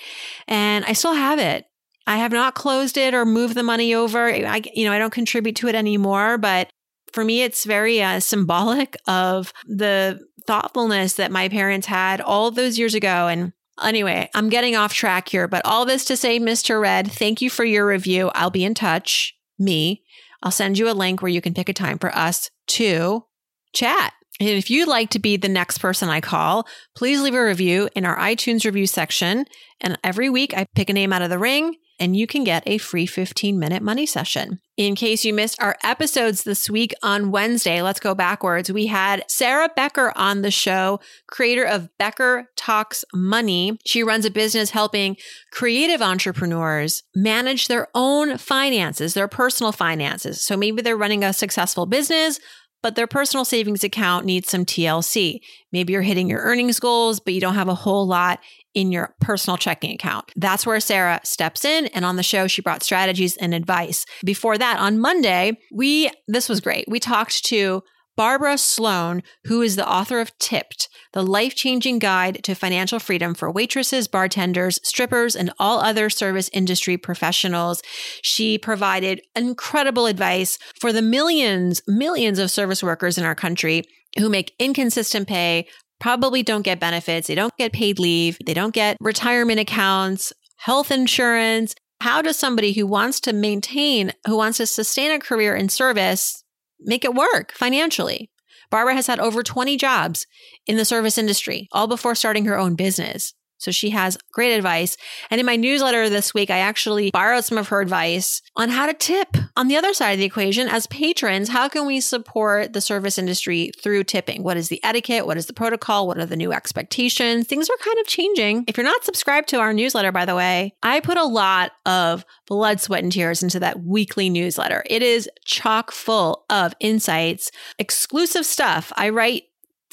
And 0.49 0.85
I 0.87 0.95
still 0.95 1.15
have 1.15 1.39
it. 1.39 1.67
I 2.07 2.17
have 2.17 2.33
not 2.33 2.57
closed 2.57 2.97
it 2.97 3.15
or 3.15 3.25
moved 3.25 3.55
the 3.55 3.63
money 3.63 3.95
over. 3.95 4.29
I, 4.29 4.63
you 4.75 4.85
know, 4.85 4.93
I 4.93 4.99
don't 4.99 5.13
contribute 5.13 5.55
to 5.57 5.69
it 5.69 5.77
anymore, 5.77 6.37
but 6.37 6.69
for 7.13 7.25
me, 7.25 7.43
it's 7.43 7.65
very 7.65 8.03
uh, 8.03 8.21
symbolic 8.21 8.97
of 9.07 9.53
the 9.67 10.21
thoughtfulness 10.47 11.15
that 11.15 11.31
my 11.31 11.49
parents 11.49 11.87
had 11.87 12.21
all 12.21 12.51
those 12.51 12.79
years 12.79 12.95
ago. 12.95 13.29
And 13.29 13.53
anyway, 13.83 14.31
I'm 14.35 14.49
getting 14.49 14.77
off 14.77 14.95
track 14.95 15.29
here, 15.29 15.47
but 15.47 15.65
all 15.65 15.85
this 15.85 16.05
to 16.07 16.17
say, 16.17 16.41
Mr. 16.41 16.81
Red, 16.81 17.11
thank 17.11 17.41
you 17.41 17.51
for 17.51 17.65
your 17.65 17.87
review. 17.87 18.31
I'll 18.35 18.51
be 18.51 18.65
in 18.65 18.75
touch, 18.75 19.35
me. 19.59 20.03
I'll 20.43 20.51
send 20.51 20.79
you 20.79 20.91
a 20.91 20.93
link 20.93 21.23
where 21.23 21.31
you 21.31 21.41
can 21.41 21.55
pick 21.55 21.69
a 21.69 21.75
time 21.75 21.99
for 21.99 22.15
us 22.17 22.51
to 22.69 23.25
chat. 23.73 24.13
And 24.41 24.49
if 24.49 24.71
you'd 24.71 24.89
like 24.89 25.11
to 25.11 25.19
be 25.19 25.37
the 25.37 25.49
next 25.49 25.79
person 25.79 26.09
I 26.09 26.21
call, 26.21 26.67
please 26.97 27.21
leave 27.21 27.35
a 27.35 27.45
review 27.45 27.89
in 27.95 28.05
our 28.05 28.17
iTunes 28.17 28.65
review 28.65 28.87
section. 28.87 29.45
And 29.81 29.99
every 30.03 30.31
week 30.31 30.57
I 30.57 30.67
pick 30.75 30.91
a 30.91 30.93
name 30.93 31.13
out 31.13 31.23
of 31.23 31.31
the 31.31 31.39
ring 31.39 31.77
and 31.99 32.17
you 32.17 32.27
can 32.27 32.45
get 32.45 32.63
a 32.67 32.79
free 32.79 33.07
15 33.07 33.59
minute 33.59 33.83
money 33.83 34.07
session. 34.07 34.61
In 34.77 34.95
case 34.95 35.25
you 35.25 35.35
missed 35.35 35.63
our 35.63 35.77
episodes 35.85 36.45
this 36.45 36.71
week 36.71 36.95
on 37.03 37.31
Wednesday, 37.31 37.83
let's 37.83 38.01
go 38.01 38.15
backwards. 38.15 38.73
We 38.73 38.87
had 38.87 39.25
Sarah 39.29 39.69
Becker 39.77 40.13
on 40.17 40.43
the 40.43 40.51
show, 40.51 40.99
creator 41.29 41.65
of 41.65 41.89
Becker 41.99 42.49
Talks 42.57 43.05
Money. 43.13 43.79
She 43.87 44.03
runs 44.03 44.25
a 44.25 44.31
business 44.31 44.71
helping 44.71 45.17
creative 45.53 46.01
entrepreneurs 46.01 47.03
manage 47.15 47.69
their 47.69 47.89
own 47.95 48.39
finances, 48.39 49.15
their 49.15 49.29
personal 49.29 49.73
finances. 49.73 50.43
So 50.43 50.57
maybe 50.57 50.81
they're 50.81 50.97
running 50.97 51.23
a 51.23 51.33
successful 51.33 51.87
business, 51.87 52.41
but 52.83 52.97
their 52.97 53.07
personal 53.07 53.45
savings 53.45 53.85
account 53.85 54.27
needs 54.27 54.51
some 54.51 54.65
TLC. 54.65 55.41
Maybe 55.71 55.93
you're 55.93 56.03
hitting 56.03 56.29
your 56.29 56.41
earnings 56.41 56.81
goals, 56.81 57.21
but 57.21 57.35
you 57.35 57.41
don't 57.41 57.55
have 57.55 57.69
a 57.69 57.75
whole 57.75 58.07
lot 58.07 58.41
in 58.75 58.93
your 58.93 59.15
personal 59.21 59.57
checking 59.57 59.93
account. 59.93 60.33
That's 60.37 60.67
where 60.67 60.81
Sarah 60.81 61.21
steps 61.25 61.65
in. 61.65 61.87
And 61.89 62.05
on 62.05 62.17
the 62.17 62.23
show, 62.23 62.47
she 62.47 62.63
brought 62.63 62.83
strategies 62.83 63.37
and 63.37 63.55
advice. 63.55 64.07
Before 64.25 64.59
that, 64.59 64.79
on 64.79 64.99
Monday, 64.99 65.59
we, 65.73 66.11
this 66.29 66.49
was 66.49 66.61
great. 66.61 66.87
We 66.89 66.99
talked 67.01 67.45
to 67.47 67.83
Barbara 68.17 68.59
Sloan, 68.59 69.23
who 69.45 69.63
is 69.63 69.77
the 69.77 69.89
author 69.89 70.21
of 70.21 70.37
Tipped, 70.39 70.89
the 71.13 71.23
life 71.23 71.55
changing 71.55 71.99
guide 71.99 72.43
to 72.45 72.55
financial 72.55 72.99
freedom 72.99 73.35
for 73.35 73.51
waitresses, 73.51 74.07
bartenders, 74.07 74.79
strippers, 74.83 75.35
and 75.35 75.53
all 75.59 75.81
other 75.81 76.11
service 76.11 76.51
industry 76.53 76.97
professionals. 76.97 77.83
She 78.23 78.59
provided 78.59 79.23
incredible 79.35 80.07
advice 80.07 80.59
for 80.79 80.93
the 80.93 81.03
millions, 81.03 81.83
millions 81.87 82.39
of 82.39 82.51
service 82.51 82.83
workers 82.83 83.17
in 83.17 83.25
our 83.25 83.35
country 83.35 83.85
who 84.19 84.29
make 84.29 84.55
inconsistent 84.59 85.27
pay, 85.27 85.67
probably 86.03 86.43
don't 86.43 86.63
get 86.63 86.81
benefits, 86.81 87.29
they 87.29 87.35
don't 87.35 87.57
get 87.57 87.73
paid 87.73 87.99
leave, 88.01 88.37
they 88.45 88.55
don't 88.55 88.75
get 88.75 88.97
retirement 89.01 89.61
accounts, 89.61 90.33
health 90.57 90.91
insurance. 90.91 91.77
How 92.01 92.21
does 92.21 92.37
somebody 92.37 92.73
who 92.73 92.89
wants 92.89 93.21
to 93.21 93.33
maintain, 93.33 94.13
who 94.27 94.37
wants 94.37 94.59
to 94.59 94.67
sustain 94.67 95.13
a 95.13 95.21
career 95.21 95.55
in 95.55 95.69
service, 95.69 96.43
make 96.81 97.05
it 97.05 97.15
work 97.15 97.53
financially? 97.53 98.31
Barbara 98.69 98.95
has 98.95 99.07
had 99.07 99.21
over 99.21 99.45
20 99.45 99.77
jobs 99.77 100.27
in 100.67 100.77
the 100.77 100.85
service 100.85 101.19
industry, 101.19 101.69
all 101.71 101.87
before 101.87 102.17
starting 102.17 102.47
her 102.47 102.59
own 102.59 102.75
business. 102.75 103.33
So 103.59 103.71
she 103.71 103.91
has 103.91 104.19
great 104.33 104.57
advice. 104.57 104.97
And 105.31 105.39
in 105.39 105.47
my 105.47 105.55
newsletter 105.55 106.09
this 106.09 106.35
week, 106.35 106.51
I 106.51 106.59
actually 106.59 107.13
borrowed 107.13 107.45
some 107.45 107.59
of 107.59 107.69
her 107.69 107.81
advice 107.81 108.43
on 108.57 108.71
how 108.71 108.87
to 108.87 108.95
tip. 108.95 109.37
On 109.55 109.69
the 109.69 109.77
other 109.77 109.93
side 109.93 110.13
of 110.13 110.19
the 110.19 110.25
equation, 110.25 110.67
as 110.67 110.87
patrons, 110.87 111.51
how 111.51 111.69
can 111.69 111.87
we 111.87 112.01
support 112.01 112.73
the 112.73 112.81
service 112.81 113.19
industry 113.19 113.71
through 113.83 114.05
tipping? 114.05 114.43
What 114.43 114.57
is 114.57 114.69
the 114.69 114.83
etiquette? 114.83 115.27
What 115.27 115.37
is 115.37 115.45
the 115.45 115.53
protocol? 115.53 116.07
What 116.07 116.17
are 116.17 116.25
the 116.25 116.37
new 116.37 116.53
expectations? 116.53 117.47
Things 117.47 117.69
are 117.69 117.77
kind 117.77 117.99
of 118.01 118.07
changing. 118.07 118.65
If 118.67 118.79
you're 118.79 118.85
not 118.85 119.05
subscribed 119.05 119.49
to 119.49 119.59
our 119.59 119.75
newsletter, 119.75 120.11
by 120.11 120.25
the 120.25 120.35
way, 120.35 120.75
I 120.83 121.01
put 121.01 121.19
a 121.19 121.25
lot 121.25 121.73
of 121.85 122.25
blood, 122.47 122.81
sweat, 122.81 123.03
and 123.03 123.13
tears 123.13 123.43
into 123.43 123.61
that 123.61 123.83
weekly 123.83 124.31
newsletter. 124.31 124.85
It 124.89 125.03
is 125.03 125.29
chock 125.45 125.91
full 125.91 126.47
of 126.49 126.75
insights, 126.81 127.51
exclusive 127.79 128.47
stuff. 128.47 128.91
I 128.97 129.11
write 129.11 129.45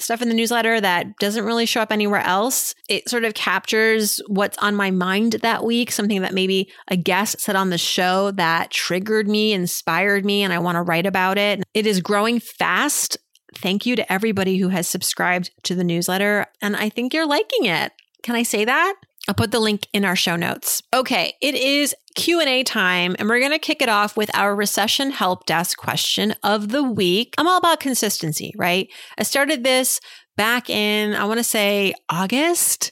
stuff 0.01 0.22
in 0.22 0.29
the 0.29 0.36
newsletter 0.36 0.79
that 0.82 1.15
doesn't 1.20 1.46
really 1.46 1.65
show 1.65 1.82
up 1.82 1.91
anywhere 1.91 2.22
else. 2.22 2.75
It 2.88 3.10
sort 3.10 3.25
of 3.25 3.34
captures 3.34 4.22
what's 4.27 4.58
on 4.60 4.75
my 4.75 4.91
mind 4.91 5.34
that 5.41 5.63
week, 5.63 5.91
something 5.91 6.22
that 6.22 6.34
maybe 6.34 6.72
a 6.88 6.98
guest 6.98 7.41
said 7.41 7.56
on 7.56 7.70
the 7.70 7.77
show 7.77 8.32
that 8.32 8.72
triggered 8.72 9.27
me, 9.27 9.53
inspired 9.53 10.25
me, 10.25 10.44
and 10.44 10.53
I 10.53 10.60
want 10.60 10.75
to 10.75 10.82
write 10.82 11.06
about 11.06 11.38
it. 11.38 11.63
It 11.74 11.86
is 11.86 12.01
growing 12.01 12.39
fast. 12.39 13.18
Thank 13.56 13.86
you 13.86 13.96
to 13.96 14.12
everybody 14.12 14.58
who 14.58 14.70
has 14.70 14.88
subscribed 14.88 15.51
to 15.63 15.75
the 15.75 15.84
newsletter. 15.84 16.46
And 16.62 16.75
I 16.75 16.89
think 16.89 17.13
you're 17.13 17.27
liking 17.27 17.65
it. 17.65 17.91
Can 18.24 18.36
I 18.36 18.44
say 18.44 18.65
that? 18.65 18.96
I'll 19.29 19.36
put 19.36 19.51
the 19.51 19.59
link 19.59 19.88
in 19.93 20.05
our 20.05 20.15
show 20.15 20.36
notes. 20.36 20.81
Okay, 20.91 21.33
it 21.39 21.53
is 21.53 21.93
Q&A 22.15 22.63
time 22.63 23.15
and 23.19 23.29
we're 23.29 23.38
going 23.38 23.51
to 23.51 23.59
kick 23.59 23.79
it 23.79 23.88
off 23.88 24.17
with 24.17 24.36
our 24.36 24.55
recession 24.55 25.12
help 25.12 25.45
desk 25.45 25.77
question 25.77 26.33
of 26.41 26.69
the 26.69 26.81
week. 26.81 27.36
I'm 27.38 27.48
all 27.48 27.59
about 27.59 27.79
consistency, 27.79 28.51
right? 28.57 28.89
I 29.19 29.24
started 29.24 29.63
this 29.63 30.01
back 30.36 30.67
in 30.67 31.13
I 31.13 31.25
want 31.25 31.38
to 31.38 31.43
say 31.43 31.93
August 32.09 32.91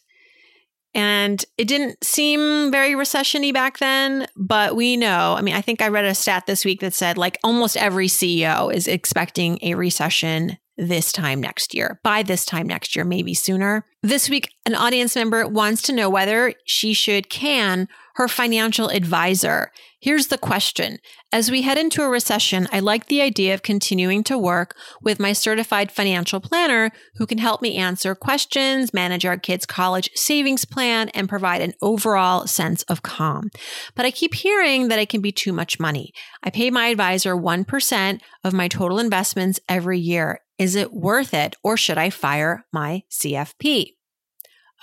and 0.93 1.43
it 1.57 1.67
didn't 1.67 2.03
seem 2.03 2.71
very 2.71 2.93
recessiony 2.93 3.51
back 3.51 3.79
then, 3.79 4.27
but 4.35 4.75
we 4.75 4.95
know. 4.95 5.33
I 5.35 5.41
mean, 5.41 5.55
I 5.55 5.61
think 5.61 5.81
I 5.81 5.87
read 5.87 6.05
a 6.05 6.13
stat 6.13 6.45
this 6.45 6.63
week 6.63 6.81
that 6.81 6.93
said 6.93 7.17
like 7.17 7.39
almost 7.43 7.77
every 7.77 8.07
CEO 8.07 8.71
is 8.71 8.87
expecting 8.87 9.57
a 9.63 9.73
recession 9.73 10.59
this 10.77 11.11
time 11.11 11.41
next 11.41 11.73
year, 11.73 11.99
by 12.03 12.23
this 12.23 12.45
time 12.45 12.67
next 12.67 12.95
year, 12.95 13.03
maybe 13.03 13.33
sooner. 13.33 13.85
This 14.03 14.29
week, 14.29 14.49
an 14.65 14.75
audience 14.75 15.15
member 15.15 15.47
wants 15.47 15.81
to 15.83 15.93
know 15.93 16.09
whether 16.09 16.53
she 16.65 16.93
should 16.93 17.29
can 17.29 17.87
her 18.15 18.27
financial 18.27 18.89
advisor. 18.89 19.71
Here's 19.99 20.27
the 20.27 20.37
question. 20.37 20.97
As 21.31 21.51
we 21.51 21.63
head 21.63 21.77
into 21.77 22.03
a 22.03 22.09
recession, 22.09 22.67
I 22.71 22.79
like 22.79 23.07
the 23.07 23.21
idea 23.21 23.53
of 23.53 23.63
continuing 23.63 24.23
to 24.25 24.37
work 24.37 24.75
with 25.01 25.19
my 25.19 25.33
certified 25.33 25.91
financial 25.91 26.39
planner 26.39 26.91
who 27.15 27.25
can 27.25 27.39
help 27.39 27.61
me 27.61 27.75
answer 27.75 28.15
questions, 28.15 28.93
manage 28.93 29.25
our 29.25 29.37
kids' 29.37 29.65
college 29.65 30.09
savings 30.15 30.65
plan, 30.65 31.09
and 31.09 31.29
provide 31.29 31.61
an 31.61 31.73
overall 31.81 32.47
sense 32.47 32.83
of 32.83 33.03
calm. 33.03 33.49
But 33.95 34.05
I 34.05 34.11
keep 34.11 34.35
hearing 34.35 34.87
that 34.87 34.99
it 34.99 35.09
can 35.09 35.21
be 35.21 35.31
too 35.31 35.53
much 35.53 35.79
money. 35.79 36.11
I 36.43 36.49
pay 36.49 36.69
my 36.69 36.87
advisor 36.87 37.35
1% 37.35 38.19
of 38.43 38.53
my 38.53 38.67
total 38.67 38.99
investments 38.99 39.59
every 39.67 39.99
year. 39.99 40.39
Is 40.57 40.75
it 40.75 40.93
worth 40.93 41.33
it 41.33 41.55
or 41.63 41.77
should 41.77 41.97
I 41.97 42.09
fire 42.09 42.65
my 42.73 43.03
CFP? 43.11 43.93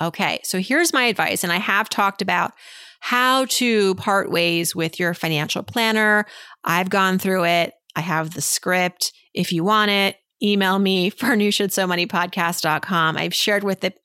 Okay, 0.00 0.40
so 0.42 0.60
here's 0.60 0.92
my 0.92 1.04
advice. 1.04 1.44
And 1.44 1.52
I 1.52 1.58
have 1.58 1.88
talked 1.88 2.20
about 2.20 2.52
how 3.00 3.44
to 3.46 3.94
part 3.96 4.30
ways 4.30 4.74
with 4.74 4.98
your 4.98 5.14
financial 5.14 5.62
planner. 5.62 6.26
I've 6.64 6.90
gone 6.90 7.18
through 7.18 7.44
it. 7.44 7.74
I 7.94 8.00
have 8.00 8.34
the 8.34 8.40
script. 8.40 9.12
If 9.34 9.52
you 9.52 9.62
want 9.62 9.90
it, 9.90 10.16
email 10.42 10.78
me, 10.78 11.10
farnooshatsomonypodcast.com. 11.10 13.16
I've 13.16 13.34
shared 13.34 13.62
with 13.62 13.84
it 13.84 13.98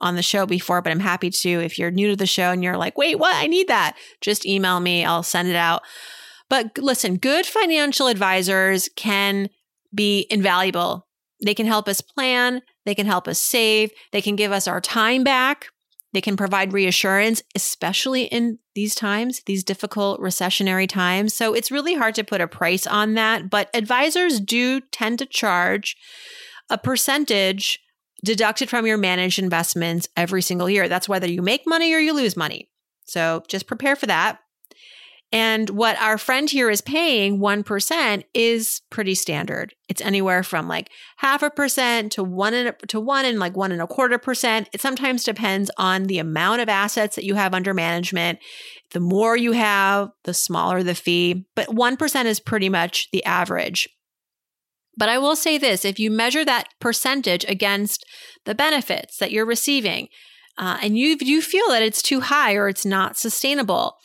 on 0.00 0.16
the 0.16 0.22
show 0.22 0.46
before, 0.46 0.82
but 0.82 0.90
I'm 0.90 1.00
happy 1.00 1.30
to. 1.30 1.48
If 1.48 1.78
you're 1.78 1.90
new 1.90 2.08
to 2.08 2.16
the 2.16 2.26
show 2.26 2.50
and 2.50 2.62
you're 2.62 2.76
like, 2.76 2.98
wait, 2.98 3.18
what? 3.18 3.34
I 3.34 3.46
need 3.46 3.68
that. 3.68 3.96
Just 4.20 4.46
email 4.46 4.80
me. 4.80 5.04
I'll 5.04 5.22
send 5.22 5.48
it 5.48 5.56
out. 5.56 5.82
But 6.48 6.78
listen, 6.78 7.16
good 7.16 7.46
financial 7.46 8.08
advisors 8.08 8.88
can 8.96 9.48
be 9.94 10.26
invaluable. 10.30 11.05
They 11.44 11.54
can 11.54 11.66
help 11.66 11.88
us 11.88 12.00
plan. 12.00 12.62
They 12.84 12.94
can 12.94 13.06
help 13.06 13.28
us 13.28 13.40
save. 13.40 13.90
They 14.12 14.22
can 14.22 14.36
give 14.36 14.52
us 14.52 14.66
our 14.66 14.80
time 14.80 15.24
back. 15.24 15.66
They 16.12 16.20
can 16.20 16.36
provide 16.36 16.72
reassurance, 16.72 17.42
especially 17.54 18.22
in 18.22 18.58
these 18.74 18.94
times, 18.94 19.42
these 19.44 19.62
difficult 19.62 20.18
recessionary 20.20 20.88
times. 20.88 21.34
So 21.34 21.52
it's 21.52 21.70
really 21.70 21.94
hard 21.94 22.14
to 22.14 22.24
put 22.24 22.40
a 22.40 22.48
price 22.48 22.86
on 22.86 23.14
that, 23.14 23.50
but 23.50 23.68
advisors 23.74 24.40
do 24.40 24.80
tend 24.80 25.18
to 25.18 25.26
charge 25.26 25.96
a 26.70 26.78
percentage 26.78 27.80
deducted 28.24 28.70
from 28.70 28.86
your 28.86 28.96
managed 28.96 29.38
investments 29.38 30.08
every 30.16 30.40
single 30.40 30.70
year. 30.70 30.88
That's 30.88 31.08
whether 31.08 31.28
you 31.28 31.42
make 31.42 31.66
money 31.66 31.92
or 31.92 31.98
you 31.98 32.14
lose 32.14 32.36
money. 32.36 32.70
So 33.04 33.42
just 33.48 33.66
prepare 33.66 33.94
for 33.94 34.06
that. 34.06 34.38
And 35.32 35.70
what 35.70 36.00
our 36.00 36.18
friend 36.18 36.48
here 36.48 36.70
is 36.70 36.80
paying 36.80 37.40
1% 37.40 38.24
is 38.32 38.80
pretty 38.90 39.16
standard. 39.16 39.74
It's 39.88 40.00
anywhere 40.00 40.44
from 40.44 40.68
like 40.68 40.88
half 41.16 41.42
a 41.42 41.50
percent 41.50 42.12
to 42.12 42.22
one 42.22 42.54
and 42.54 42.74
to 42.88 43.00
one 43.00 43.24
and 43.24 43.40
like 43.40 43.56
one 43.56 43.72
and 43.72 43.82
a 43.82 43.88
quarter 43.88 44.18
percent. 44.18 44.68
It 44.72 44.80
sometimes 44.80 45.24
depends 45.24 45.70
on 45.78 46.04
the 46.04 46.18
amount 46.18 46.60
of 46.60 46.68
assets 46.68 47.16
that 47.16 47.24
you 47.24 47.34
have 47.34 47.54
under 47.54 47.74
management. 47.74 48.38
The 48.92 49.00
more 49.00 49.36
you 49.36 49.52
have, 49.52 50.10
the 50.22 50.34
smaller 50.34 50.84
the 50.84 50.94
fee, 50.94 51.44
but 51.56 51.68
1% 51.68 52.24
is 52.24 52.38
pretty 52.38 52.68
much 52.68 53.10
the 53.10 53.24
average. 53.24 53.88
But 54.96 55.08
I 55.08 55.18
will 55.18 55.36
say 55.36 55.58
this 55.58 55.84
if 55.84 55.98
you 55.98 56.10
measure 56.10 56.44
that 56.44 56.68
percentage 56.80 57.44
against 57.48 58.06
the 58.44 58.54
benefits 58.54 59.18
that 59.18 59.32
you're 59.32 59.44
receiving, 59.44 60.08
uh, 60.56 60.78
and 60.80 60.96
you, 60.96 61.16
you 61.20 61.42
feel 61.42 61.68
that 61.68 61.82
it's 61.82 62.00
too 62.00 62.20
high 62.20 62.54
or 62.54 62.68
it's 62.68 62.86
not 62.86 63.18
sustainable, 63.18 63.96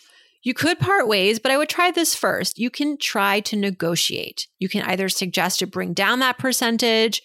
you 0.44 0.54
could 0.54 0.80
part 0.80 1.08
ways, 1.08 1.40
but 1.40 1.52
I 1.52 1.58
would 1.58 1.70
try 1.70 1.92
this 1.92 2.16
first. 2.16 2.58
You 2.58 2.70
can 2.70 2.98
try 2.98 3.40
to 3.42 3.56
negotiate. 3.56 4.48
You 4.60 4.70
can 4.70 4.82
either 4.84 5.08
suggest 5.08 5.60
to 5.60 5.68
bring 5.68 5.94
down 5.94 6.20
that 6.20 6.40
percentage, 6.40 7.22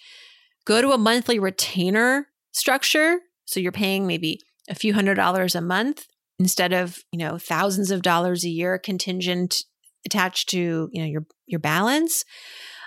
go 0.64 0.82
to 0.82 0.92
a 0.92 0.99
monthly 0.99 1.38
retainer 1.38 2.28
structure. 2.52 3.20
So 3.46 3.61
you're 3.61 3.73
paying 3.73 4.06
maybe 4.06 4.40
a 4.68 4.75
few 4.75 4.92
hundred 4.94 5.14
dollars 5.14 5.54
a 5.54 5.61
month 5.61 6.06
instead 6.38 6.73
of, 6.73 6.99
you 7.11 7.18
know, 7.18 7.38
thousands 7.38 7.90
of 7.90 8.02
dollars 8.02 8.44
a 8.44 8.50
year 8.50 8.78
contingent 8.78 9.64
attached 10.04 10.49
to, 10.50 10.90
you 10.92 11.02
know, 11.02 11.08
your 11.08 11.26
your 11.46 11.61
balance. 11.61 12.25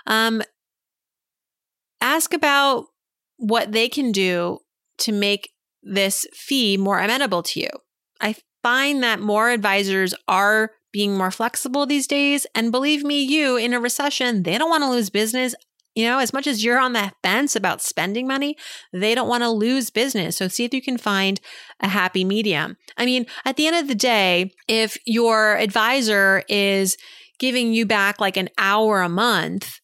Um, 0.06 0.42
ask 2.00 2.32
about 2.32 2.86
what 3.36 3.72
they 3.72 3.88
can 3.88 4.12
do 4.12 4.58
to 4.98 5.12
make 5.12 5.50
this 5.82 6.26
fee 6.32 6.76
more 6.76 7.00
amenable 7.00 7.42
to 7.42 7.60
you. 7.60 7.70
I 8.20 8.36
find 8.62 9.02
that 9.02 9.20
more 9.20 9.50
advisors 9.50 10.14
are 10.28 10.72
being 10.92 11.16
more 11.16 11.30
flexible 11.30 11.86
these 11.86 12.06
days. 12.06 12.46
And 12.54 12.72
believe 12.72 13.04
me, 13.04 13.22
you 13.22 13.56
in 13.56 13.72
a 13.72 13.80
recession, 13.80 14.42
they 14.42 14.58
don't 14.58 14.70
want 14.70 14.82
to 14.82 14.90
lose 14.90 15.10
business. 15.10 15.54
You 15.94 16.06
know, 16.06 16.18
as 16.18 16.32
much 16.32 16.46
as 16.46 16.64
you're 16.64 16.78
on 16.78 16.92
the 16.92 17.12
fence 17.22 17.56
about 17.56 17.82
spending 17.82 18.26
money, 18.26 18.56
they 18.92 19.14
don't 19.14 19.28
want 19.28 19.42
to 19.42 19.50
lose 19.50 19.90
business. 19.90 20.36
So 20.36 20.46
see 20.46 20.64
if 20.64 20.72
you 20.72 20.80
can 20.80 20.98
find 20.98 21.40
a 21.80 21.88
happy 21.88 22.24
medium. 22.24 22.76
I 22.96 23.04
mean, 23.04 23.26
at 23.44 23.56
the 23.56 23.66
end 23.66 23.76
of 23.76 23.88
the 23.88 23.96
day, 23.96 24.52
if 24.68 24.96
your 25.04 25.56
advisor 25.56 26.44
is 26.48 26.96
giving 27.38 27.72
you 27.72 27.86
back 27.86 28.20
like 28.20 28.36
an 28.36 28.50
hour 28.56 29.02
a 29.02 29.08
month, 29.08 29.80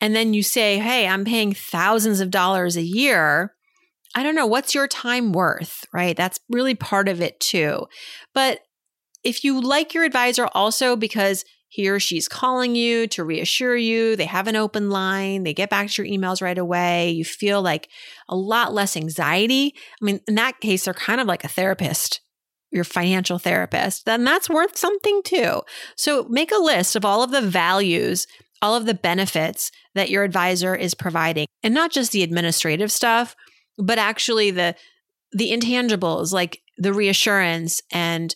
and 0.00 0.14
then 0.14 0.34
you 0.34 0.42
say, 0.42 0.78
Hey, 0.78 1.06
I'm 1.06 1.24
paying 1.24 1.54
thousands 1.54 2.20
of 2.20 2.30
dollars 2.30 2.76
a 2.76 2.82
year. 2.82 3.55
I 4.14 4.22
don't 4.22 4.34
know, 4.34 4.46
what's 4.46 4.74
your 4.74 4.88
time 4.88 5.32
worth, 5.32 5.84
right? 5.92 6.16
That's 6.16 6.40
really 6.48 6.74
part 6.74 7.08
of 7.08 7.20
it 7.20 7.38
too. 7.40 7.86
But 8.34 8.60
if 9.24 9.44
you 9.44 9.60
like 9.60 9.94
your 9.94 10.04
advisor 10.04 10.48
also 10.54 10.96
because 10.96 11.44
he 11.68 11.88
or 11.88 11.98
she's 11.98 12.28
calling 12.28 12.74
you 12.74 13.06
to 13.08 13.24
reassure 13.24 13.76
you, 13.76 14.16
they 14.16 14.24
have 14.24 14.46
an 14.46 14.56
open 14.56 14.88
line, 14.88 15.42
they 15.42 15.52
get 15.52 15.68
back 15.68 15.90
to 15.90 16.04
your 16.04 16.18
emails 16.18 16.40
right 16.40 16.56
away, 16.56 17.10
you 17.10 17.24
feel 17.24 17.60
like 17.60 17.88
a 18.28 18.36
lot 18.36 18.72
less 18.72 18.96
anxiety. 18.96 19.74
I 20.00 20.04
mean, 20.04 20.20
in 20.28 20.36
that 20.36 20.60
case, 20.60 20.84
they're 20.84 20.94
kind 20.94 21.20
of 21.20 21.26
like 21.26 21.44
a 21.44 21.48
therapist 21.48 22.20
your 22.76 22.84
financial 22.84 23.38
therapist, 23.38 24.04
then 24.04 24.24
that's 24.24 24.50
worth 24.50 24.76
something 24.76 25.22
too. 25.24 25.62
So 25.96 26.26
make 26.28 26.52
a 26.52 26.62
list 26.62 26.94
of 26.94 27.04
all 27.04 27.22
of 27.22 27.30
the 27.30 27.40
values, 27.40 28.26
all 28.62 28.74
of 28.74 28.86
the 28.86 28.94
benefits 28.94 29.70
that 29.94 30.10
your 30.10 30.24
advisor 30.24 30.74
is 30.74 30.94
providing, 30.94 31.46
and 31.62 31.74
not 31.74 31.90
just 31.90 32.12
the 32.12 32.22
administrative 32.22 32.92
stuff, 32.92 33.34
but 33.78 33.98
actually 33.98 34.50
the 34.50 34.74
the 35.32 35.50
intangibles 35.50 36.32
like 36.32 36.62
the 36.78 36.92
reassurance 36.92 37.82
and 37.92 38.34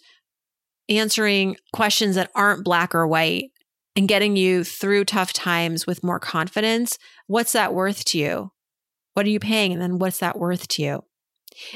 answering 0.89 1.57
questions 1.73 2.17
that 2.17 2.31
aren't 2.35 2.65
black 2.65 2.95
or 2.95 3.07
white 3.07 3.51
and 3.97 4.09
getting 4.09 4.37
you 4.37 4.65
through 4.65 5.05
tough 5.05 5.33
times 5.33 5.87
with 5.87 6.05
more 6.05 6.19
confidence. 6.19 6.99
What's 7.27 7.53
that 7.53 7.75
worth 7.75 8.05
to 8.07 8.19
you? 8.19 8.53
What 9.15 9.27
are 9.27 9.31
you 9.31 9.41
paying? 9.41 9.73
And 9.73 9.81
then 9.81 9.99
what's 9.99 10.19
that 10.19 10.39
worth 10.39 10.69
to 10.69 10.83
you? 10.83 11.05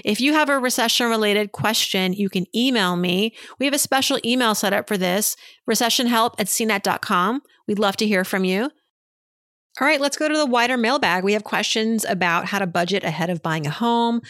If 0.05 0.21
you 0.21 0.35
have 0.35 0.49
a 0.49 0.59
recession 0.59 1.09
related 1.09 1.53
question, 1.53 2.13
you 2.13 2.29
can 2.29 2.47
email 2.55 2.97
me. 2.97 3.35
We 3.59 3.67
have 3.67 3.75
a 3.75 3.79
special 3.79 4.19
email 4.25 4.55
set 4.55 4.73
up 4.73 4.87
for 4.87 4.97
this 4.97 5.37
recessionhelp 5.69 6.35
at 6.39 6.47
cnet.com. 6.47 7.43
We'd 7.67 7.79
love 7.79 7.97
to 7.97 8.07
hear 8.07 8.25
from 8.25 8.45
you. 8.45 8.71
All 9.81 9.89
right, 9.89 10.01
let's 10.01 10.17
go 10.17 10.29
to 10.29 10.37
the 10.37 10.47
wider 10.47 10.77
mailbag. 10.77 11.25
We 11.25 11.33
have 11.33 11.43
questions 11.43 12.05
about 12.05 12.47
how 12.47 12.61
to 12.61 12.67
budget 12.67 13.03
ahead 13.03 13.29
of 13.29 13.43
buying 13.43 13.67
a 13.67 13.71
home, 13.71 14.21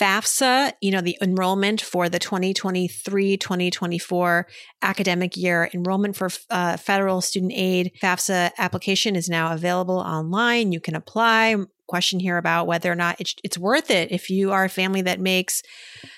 FAFSA, 0.00 0.72
you 0.80 0.90
know, 0.90 1.02
the 1.02 1.18
enrollment 1.20 1.82
for 1.82 2.08
the 2.08 2.18
2023 2.18 3.36
2024 3.36 4.46
academic 4.80 5.36
year. 5.36 5.68
Enrollment 5.74 6.16
for 6.16 6.30
uh, 6.48 6.78
federal 6.78 7.20
student 7.20 7.52
aid 7.54 7.92
FAFSA 8.02 8.52
application 8.56 9.14
is 9.14 9.28
now 9.28 9.52
available 9.52 9.98
online. 9.98 10.72
You 10.72 10.80
can 10.80 10.94
apply 10.94 11.56
question 11.86 12.20
here 12.20 12.38
about 12.38 12.66
whether 12.66 12.90
or 12.90 12.94
not 12.94 13.20
it's, 13.20 13.34
it's 13.44 13.58
worth 13.58 13.90
it 13.90 14.10
if 14.10 14.30
you 14.30 14.52
are 14.52 14.64
a 14.64 14.70
family 14.70 15.02
that 15.02 15.20
makes 15.20 15.62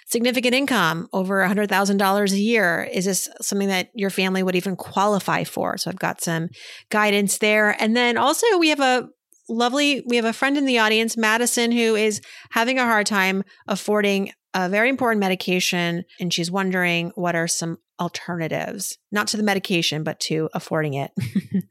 significant 0.07 0.55
income 0.55 1.09
over 1.13 1.43
$100,000 1.43 2.33
a 2.33 2.39
year. 2.39 2.89
Is 2.93 3.05
this 3.05 3.29
something 3.41 3.69
that 3.69 3.91
your 3.95 4.11
family 4.11 4.43
would 4.43 4.57
even 4.57 4.77
qualify 4.77 5.45
for? 5.45 5.77
So 5.79 5.91
I've 5.91 5.99
got 5.99 6.21
some 6.21 6.49
guidance 6.91 7.39
there. 7.39 7.77
And 7.81 7.97
then 7.97 8.17
also 8.17 8.59
we 8.59 8.69
have 8.69 8.81
a 8.81 9.09
lovely, 9.49 10.03
we 10.07 10.17
have 10.17 10.25
a 10.25 10.33
friend 10.33 10.57
in 10.57 10.67
the 10.67 10.79
audience, 10.79 11.17
Madison, 11.17 11.73
who 11.73 11.95
is 11.95 12.21
having 12.51 12.79
a 12.79 12.85
hard 12.85 13.07
time 13.07 13.43
affording 13.67 14.33
a 14.55 14.69
very 14.69 14.89
important 14.89 15.21
medication. 15.21 16.05
And 16.19 16.33
she's 16.33 16.51
wondering 16.51 17.13
what 17.15 17.37
are 17.37 17.49
some 17.49 17.79
alternatives, 18.01 18.99
not 19.11 19.27
to 19.29 19.37
the 19.37 19.43
medication, 19.43 20.03
but 20.03 20.21
to 20.21 20.49
affording 20.55 20.95
it. 20.95 21.11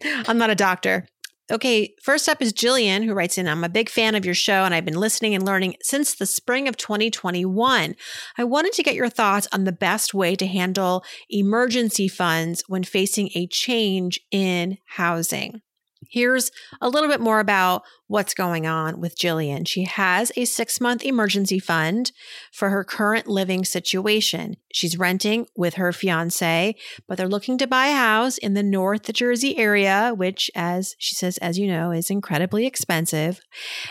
I'm 0.27 0.37
not 0.37 0.49
a 0.49 0.55
doctor. 0.55 1.07
Okay, 1.51 1.93
first 2.01 2.27
up 2.27 2.41
is 2.41 2.53
Jillian, 2.53 3.05
who 3.05 3.13
writes 3.13 3.37
in 3.37 3.47
I'm 3.47 3.63
a 3.63 3.69
big 3.69 3.87
fan 3.87 4.15
of 4.15 4.25
your 4.25 4.33
show 4.33 4.63
and 4.63 4.73
I've 4.73 4.83
been 4.83 4.99
listening 4.99 5.35
and 5.35 5.45
learning 5.45 5.75
since 5.83 6.15
the 6.15 6.25
spring 6.25 6.67
of 6.67 6.75
2021. 6.75 7.95
I 8.35 8.43
wanted 8.43 8.73
to 8.73 8.83
get 8.83 8.95
your 8.95 9.09
thoughts 9.09 9.47
on 9.51 9.63
the 9.63 9.71
best 9.71 10.15
way 10.15 10.35
to 10.37 10.47
handle 10.47 11.03
emergency 11.29 12.07
funds 12.07 12.63
when 12.67 12.83
facing 12.83 13.29
a 13.35 13.45
change 13.45 14.19
in 14.31 14.79
housing. 14.85 15.61
Here's 16.09 16.51
a 16.81 16.89
little 16.89 17.09
bit 17.09 17.21
more 17.21 17.39
about 17.39 17.83
what's 18.07 18.33
going 18.33 18.67
on 18.67 19.01
with 19.01 19.17
Jillian. 19.17 19.67
She 19.67 19.83
has 19.83 20.31
a 20.35 20.45
six 20.45 20.79
month 20.79 21.03
emergency 21.03 21.59
fund 21.59 22.11
for 22.51 22.69
her 22.69 22.83
current 22.83 23.27
living 23.27 23.65
situation. 23.65 24.55
She's 24.73 24.97
renting 24.97 25.47
with 25.55 25.75
her 25.75 25.91
fiance, 25.91 26.75
but 27.07 27.17
they're 27.17 27.27
looking 27.27 27.57
to 27.57 27.67
buy 27.67 27.87
a 27.87 27.95
house 27.95 28.37
in 28.37 28.53
the 28.53 28.63
North 28.63 29.11
Jersey 29.13 29.57
area, 29.57 30.13
which, 30.15 30.51
as 30.55 30.95
she 30.99 31.15
says, 31.15 31.37
as 31.39 31.57
you 31.57 31.67
know, 31.67 31.91
is 31.91 32.09
incredibly 32.09 32.65
expensive. 32.65 33.39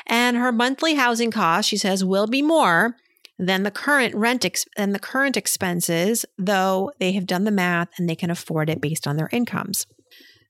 And 0.07 0.37
her 0.37 0.53
monthly 0.53 0.95
housing 0.95 1.31
cost, 1.31 1.69
she 1.69 1.77
says, 1.77 2.05
will 2.05 2.27
be 2.27 2.43
more 2.43 2.97
than 3.39 3.65
the 3.65 3.71
current 3.71 4.15
rent 4.15 4.45
ex- 4.45 4.67
than 4.77 4.93
the 4.93 4.99
current 4.99 5.37
expenses, 5.37 6.25
though 6.39 6.93
they 7.01 7.13
have 7.13 7.27
done 7.27 7.45
the 7.45 7.51
math 7.51 7.89
and 7.99 8.09
they 8.09 8.15
can 8.15 8.31
afford 8.31 8.71
it 8.71 8.81
based 8.81 9.07
on 9.07 9.17
their 9.17 9.29
incomes. 9.33 9.87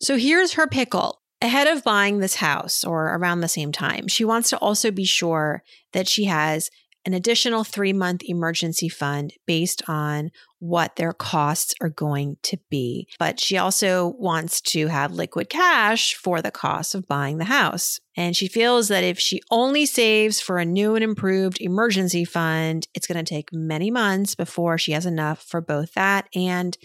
So 0.01 0.17
here's 0.17 0.55
her 0.55 0.67
pickle. 0.67 1.21
Ahead 1.45 1.67
of 1.67 1.85
buying 1.85 2.21
this 2.21 2.37
house 2.37 2.85
or 2.85 3.05
around 3.05 3.41
the 3.41 3.49
same 3.49 3.71
time, 3.71 4.09
she 4.09 4.25
wants 4.25 4.49
to 4.49 4.59
also 4.61 4.91
be 4.91 5.05
sure 5.05 5.63
that 5.93 6.09
she 6.09 6.25
has 6.25 6.71
an 7.05 7.13
additional 7.13 7.65
three 7.65 7.93
month 7.93 8.23
emergency 8.25 8.89
fund 8.89 9.35
based 9.47 9.83
on 9.87 10.31
what 10.59 10.97
their 10.97 11.13
costs 11.13 11.75
are 11.83 11.91
going 11.91 12.39
to 12.45 12.57
be. 12.71 13.07
But 13.19 13.41
she 13.41 13.59
also 13.59 14.15
wants 14.19 14.63
to 14.63 14.87
have 14.87 15.13
liquid 15.13 15.51
cash 15.51 16.15
for 16.15 16.41
the 16.41 16.51
cost 16.51 16.95
of 16.95 17.07
buying 17.07 17.37
the 17.37 17.45
house. 17.45 18.01
And 18.17 18.35
she 18.35 18.49
feels 18.49 18.89
that 18.89 19.05
if 19.05 19.19
she 19.19 19.43
only 19.51 19.85
saves 19.85 20.41
for 20.41 20.57
a 20.57 20.65
new 20.65 20.95
and 20.95 21.05
improved 21.05 21.61
emergency 21.61 22.25
fund, 22.25 22.89
it's 22.95 23.07
going 23.07 23.23
to 23.23 23.35
take 23.35 23.53
many 23.53 23.91
months 23.91 24.35
before 24.35 24.79
she 24.79 24.93
has 24.93 25.05
enough 25.05 25.43
for 25.43 25.61
both 25.61 25.93
that 25.93 26.27
and 26.35 26.79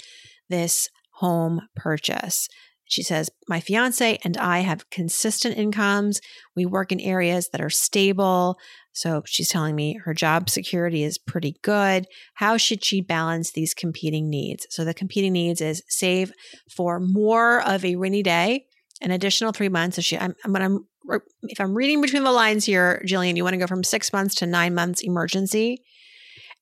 this 0.49 0.89
home 1.11 1.61
purchase. 1.77 2.49
She 2.89 3.03
says, 3.03 3.29
My 3.47 3.59
fiance 3.59 4.19
and 4.23 4.35
I 4.35 4.59
have 4.59 4.89
consistent 4.89 5.57
incomes. 5.57 6.19
We 6.55 6.65
work 6.65 6.91
in 6.91 6.99
areas 6.99 7.49
that 7.49 7.61
are 7.61 7.69
stable. 7.69 8.57
So 8.91 9.21
she's 9.25 9.47
telling 9.47 9.75
me 9.75 9.99
her 10.03 10.13
job 10.13 10.49
security 10.49 11.03
is 11.03 11.19
pretty 11.19 11.55
good. 11.61 12.07
How 12.33 12.57
should 12.57 12.83
she 12.83 12.99
balance 12.99 13.51
these 13.51 13.75
competing 13.75 14.29
needs? 14.29 14.65
So 14.71 14.83
the 14.83 14.95
competing 14.95 15.33
needs 15.33 15.61
is 15.61 15.83
save 15.87 16.33
for 16.75 16.99
more 16.99 17.61
of 17.61 17.85
a 17.85 17.95
rainy 17.95 18.23
day, 18.23 18.65
an 19.01 19.11
additional 19.11 19.51
three 19.51 19.69
months. 19.69 19.95
So 19.95 20.01
she, 20.01 20.17
I'm, 20.17 20.35
I'm, 20.43 20.87
if 21.43 21.61
I'm 21.61 21.75
reading 21.75 22.01
between 22.01 22.23
the 22.23 22.31
lines 22.31 22.65
here, 22.65 23.03
Jillian, 23.05 23.37
you 23.37 23.43
want 23.43 23.53
to 23.53 23.59
go 23.59 23.67
from 23.67 23.83
six 23.83 24.11
months 24.11 24.33
to 24.35 24.47
nine 24.47 24.73
months 24.73 25.01
emergency. 25.01 25.83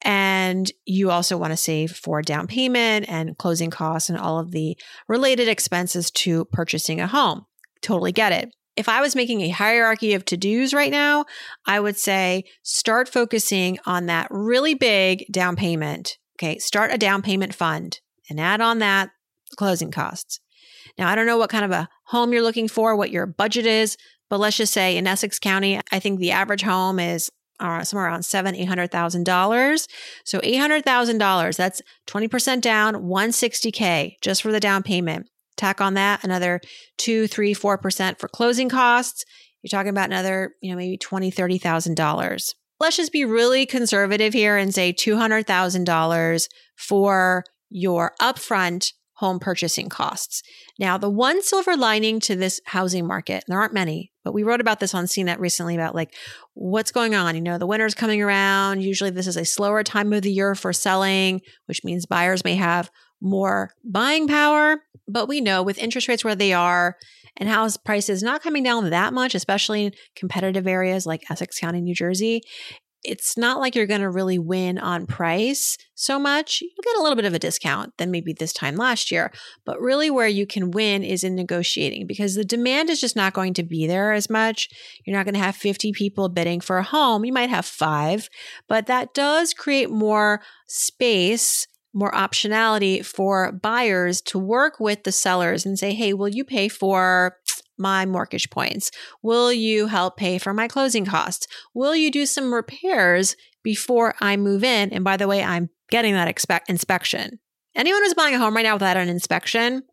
And 0.04 0.72
you 0.86 1.10
also 1.10 1.38
want 1.38 1.52
to 1.52 1.58
save 1.58 1.92
for 1.92 2.22
down 2.22 2.48
payment 2.48 3.10
and 3.10 3.38
closing 3.38 3.72
costs 3.72 4.10
and 4.10 4.18
all 4.18 4.40
of 4.40 4.52
the 4.52 4.78
related 5.08 5.48
expenses 5.48 6.12
to 6.12 6.46
purchasing 6.46 7.02
a 7.02 7.08
home. 7.08 7.46
Totally 7.82 8.12
get 8.12 8.32
it. 8.32 8.54
If 8.76 8.88
I 8.88 9.02
was 9.02 9.16
making 9.16 9.42
a 9.42 9.50
hierarchy 9.50 10.14
of 10.14 10.24
to 10.26 10.38
dos 10.38 10.74
right 10.74 10.92
now, 10.92 11.26
I 11.66 11.80
would 11.80 11.98
say 11.98 12.44
start 12.62 13.10
focusing 13.10 13.80
on 13.88 14.06
that 14.06 14.28
really 14.30 14.76
big 14.76 15.26
down 15.32 15.56
payment. 15.56 16.18
Okay, 16.38 16.60
start 16.60 16.94
a 16.94 16.98
down 17.00 17.24
payment 17.24 17.56
fund 17.56 18.00
and 18.30 18.40
add 18.40 18.62
on 18.62 18.78
that 18.80 19.10
closing 19.56 19.90
costs. 19.90 20.40
Now, 20.98 21.10
I 21.10 21.16
don't 21.16 21.26
know 21.26 21.38
what 21.38 21.50
kind 21.50 21.66
of 21.66 21.72
a 21.72 21.90
home 22.06 22.34
you're 22.34 22.44
looking 22.44 22.68
for, 22.68 22.96
what 22.96 23.12
your 23.12 23.26
budget 23.26 23.66
is, 23.66 23.98
but 24.30 24.40
let's 24.40 24.58
just 24.58 24.74
say 24.74 24.98
in 24.98 25.08
Essex 25.08 25.40
County, 25.40 25.80
I 25.92 26.00
think 26.00 26.20
the 26.20 26.32
average 26.32 26.62
home 26.62 27.00
is 27.00 27.32
uh, 27.60 27.84
somewhere 27.84 28.08
around 28.08 28.24
seven, 28.24 28.56
eight 28.56 28.66
hundred 28.66 28.92
thousand 28.92 29.24
dollars. 29.26 29.88
So 30.24 30.40
eight 30.44 30.58
hundred 30.58 30.84
thousand 30.84 31.18
dollars. 31.18 31.58
That's 31.58 31.82
twenty 32.06 32.28
percent 32.28 32.64
down, 32.64 33.08
one 33.08 33.32
sixty 33.32 33.72
k 33.72 34.18
just 34.22 34.42
for 34.42 34.52
the 34.52 34.60
down 34.60 34.84
payment. 34.84 35.28
Tack 35.56 35.82
on 35.82 35.96
that 35.96 36.24
another 36.24 36.62
two, 36.98 37.28
three, 37.28 37.54
four 37.54 37.78
percent 37.78 38.20
for 38.20 38.28
closing 38.28 38.70
costs. 38.70 39.26
you're 39.62 39.70
talking 39.70 39.90
about 39.90 40.10
another, 40.10 40.54
you 40.62 40.70
know, 40.72 40.78
maybe 40.78 40.98
twenty, 40.98 41.32
thirty 41.32 41.58
thousand 41.58 41.96
dollars. 41.96 42.54
Let's 42.80 42.98
just 42.98 43.12
be 43.12 43.26
really 43.26 43.66
conservative 43.66 44.34
here 44.34 44.56
and 44.56 44.74
say 44.74 44.92
two 44.92 45.18
hundred 45.18 45.48
thousand 45.48 45.86
dollars 45.86 46.48
for 46.76 47.44
your 47.70 48.14
upfront 48.22 48.94
home 49.18 49.40
purchasing 49.40 49.90
costs. 49.90 50.44
Now, 50.78 50.98
the 50.98 51.10
one 51.10 51.42
silver 51.42 51.76
lining 51.76 52.20
to 52.22 52.36
this 52.36 52.62
housing 52.66 53.08
market, 53.08 53.44
there 53.48 53.60
aren't 53.60 53.74
many, 53.74 54.12
but 54.24 54.34
we 54.34 54.44
wrote 54.44 54.62
about 54.62 54.80
this 54.80 54.94
on 54.94 55.06
CNET 55.06 55.40
recently 55.40 55.74
about 55.74 55.96
like 55.96 56.14
what's 56.54 56.92
going 56.92 57.16
on. 57.16 57.34
You 57.34 57.42
know, 57.42 57.58
the 57.58 57.66
winter's 57.66 57.96
coming 57.96 58.22
around. 58.22 58.84
Usually, 58.84 59.10
this 59.10 59.26
is 59.26 59.36
a 59.36 59.44
slower 59.44 59.84
time 59.84 60.14
of 60.14 60.22
the 60.22 60.32
year 60.32 60.54
for 60.54 60.72
selling, 60.72 61.42
which 61.66 61.84
means 61.84 62.06
buyers 62.06 62.44
may 62.44 62.56
have 62.56 62.92
more 63.20 63.72
buying 63.84 64.28
power. 64.28 64.84
But 65.08 65.28
we 65.28 65.42
know 65.42 65.64
with 65.64 65.80
interest 65.80 66.08
rates 66.08 66.24
where 66.24 66.36
they 66.36 66.54
are 66.54 66.96
and 67.38 67.50
house 67.50 67.76
prices 67.76 68.22
not 68.22 68.44
coming 68.44 68.62
down 68.62 68.90
that 68.92 69.14
much, 69.14 69.34
especially 69.34 69.86
in 69.86 69.94
competitive 70.16 70.68
areas 70.68 71.08
like 71.08 71.24
Essex 71.32 71.60
County, 71.60 71.82
New 71.82 71.96
Jersey, 71.96 72.42
it's 73.04 73.38
not 73.38 73.60
like 73.60 73.76
you're 73.76 73.86
going 73.86 74.02
to 74.02 74.10
really 74.10 74.40
win 74.40 74.78
on 74.78 75.06
price 75.06 75.78
so 75.96 76.20
much. 76.20 76.62
You'll 76.62 76.84
get 76.84 76.98
a 76.98 77.02
little 77.02 77.16
bit 77.16 77.26
of 77.26 77.34
a 77.34 77.40
discount 77.40 77.94
than 77.98 78.12
maybe 78.12 78.34
this 78.34 78.54
time 78.54 78.76
last 78.76 79.12
year. 79.12 79.32
But 79.66 79.80
really, 79.80 80.10
where 80.10 80.28
you 80.28 80.46
can 80.46 80.72
win 80.72 81.04
is 81.04 81.24
in 81.24 81.36
negotiating 81.36 82.08
because 82.08 82.36
the 82.36 82.44
demand 82.44 82.90
is 82.90 83.00
just 83.00 83.16
not 83.16 83.34
going 83.34 83.54
to 83.56 83.64
be 83.64 83.88
there 83.88 84.12
as 84.12 84.30
much. 84.30 84.70
You're 85.06 85.16
not 85.16 85.26
going 85.26 85.36
to 85.36 85.40
have 85.40 85.56
50 85.56 85.92
people 85.94 86.30
bidding 86.30 86.60
for 86.60 86.78
a 86.78 86.84
home. 86.84 87.26
You 87.26 87.34
might 87.34 87.50
have 87.50 87.66
five, 87.66 88.30
but 88.68 88.88
that 88.88 89.14
does 89.14 89.54
create 89.54 89.90
more 89.90 90.42
space 90.68 91.68
more 91.94 92.12
optionality 92.12 93.04
for 93.04 93.52
buyers 93.52 94.22
to 94.22 94.38
work 94.38 94.80
with 94.80 95.04
the 95.04 95.12
sellers 95.12 95.66
and 95.66 95.80
say, 95.80 95.96
hey, 95.96 96.14
will 96.14 96.28
you 96.28 96.46
pay 96.46 96.68
for 96.68 97.38
my 97.78 98.06
mortgage 98.06 98.50
points? 98.50 98.92
Will 99.22 99.52
you 99.52 99.88
help 99.88 100.18
pay 100.18 100.38
for 100.38 100.54
my 100.54 100.68
closing 100.68 101.06
costs? 101.06 101.48
Will 101.74 101.96
you 101.96 102.12
do 102.12 102.26
some 102.26 102.54
repairs 102.54 103.36
before 103.64 104.16
I 104.22 104.38
move 104.38 104.64
in? 104.64 104.92
And 104.92 105.04
by 105.04 105.18
the 105.18 105.28
way, 105.28 105.44
I'm 105.44 105.70
getting 105.90 106.14
that 106.14 106.28
expect- 106.28 106.70
inspection. 106.70 107.40
Anyone 107.76 108.02
who's 108.04 108.14
buying 108.14 108.36
a 108.36 108.40
home 108.40 108.56
right 108.56 108.64
now 108.64 108.76
without 108.76 108.98
an 108.98 109.10
inspection, 109.10 109.84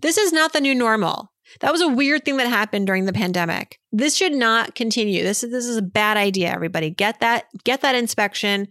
this 0.00 0.18
is 0.18 0.32
not 0.32 0.52
the 0.52 0.60
new 0.60 0.74
normal. 0.74 1.32
That 1.60 1.72
was 1.72 1.80
a 1.80 1.88
weird 1.88 2.24
thing 2.24 2.36
that 2.38 2.48
happened 2.48 2.86
during 2.86 3.04
the 3.04 3.12
pandemic. 3.12 3.78
This 3.92 4.16
should 4.16 4.32
not 4.32 4.74
continue. 4.74 5.22
This 5.22 5.44
is 5.44 5.50
this 5.50 5.66
is 5.66 5.76
a 5.76 5.82
bad 5.82 6.16
idea, 6.16 6.50
everybody. 6.50 6.90
Get 6.90 7.20
that 7.20 7.44
get 7.64 7.82
that 7.82 7.94
inspection, 7.94 8.68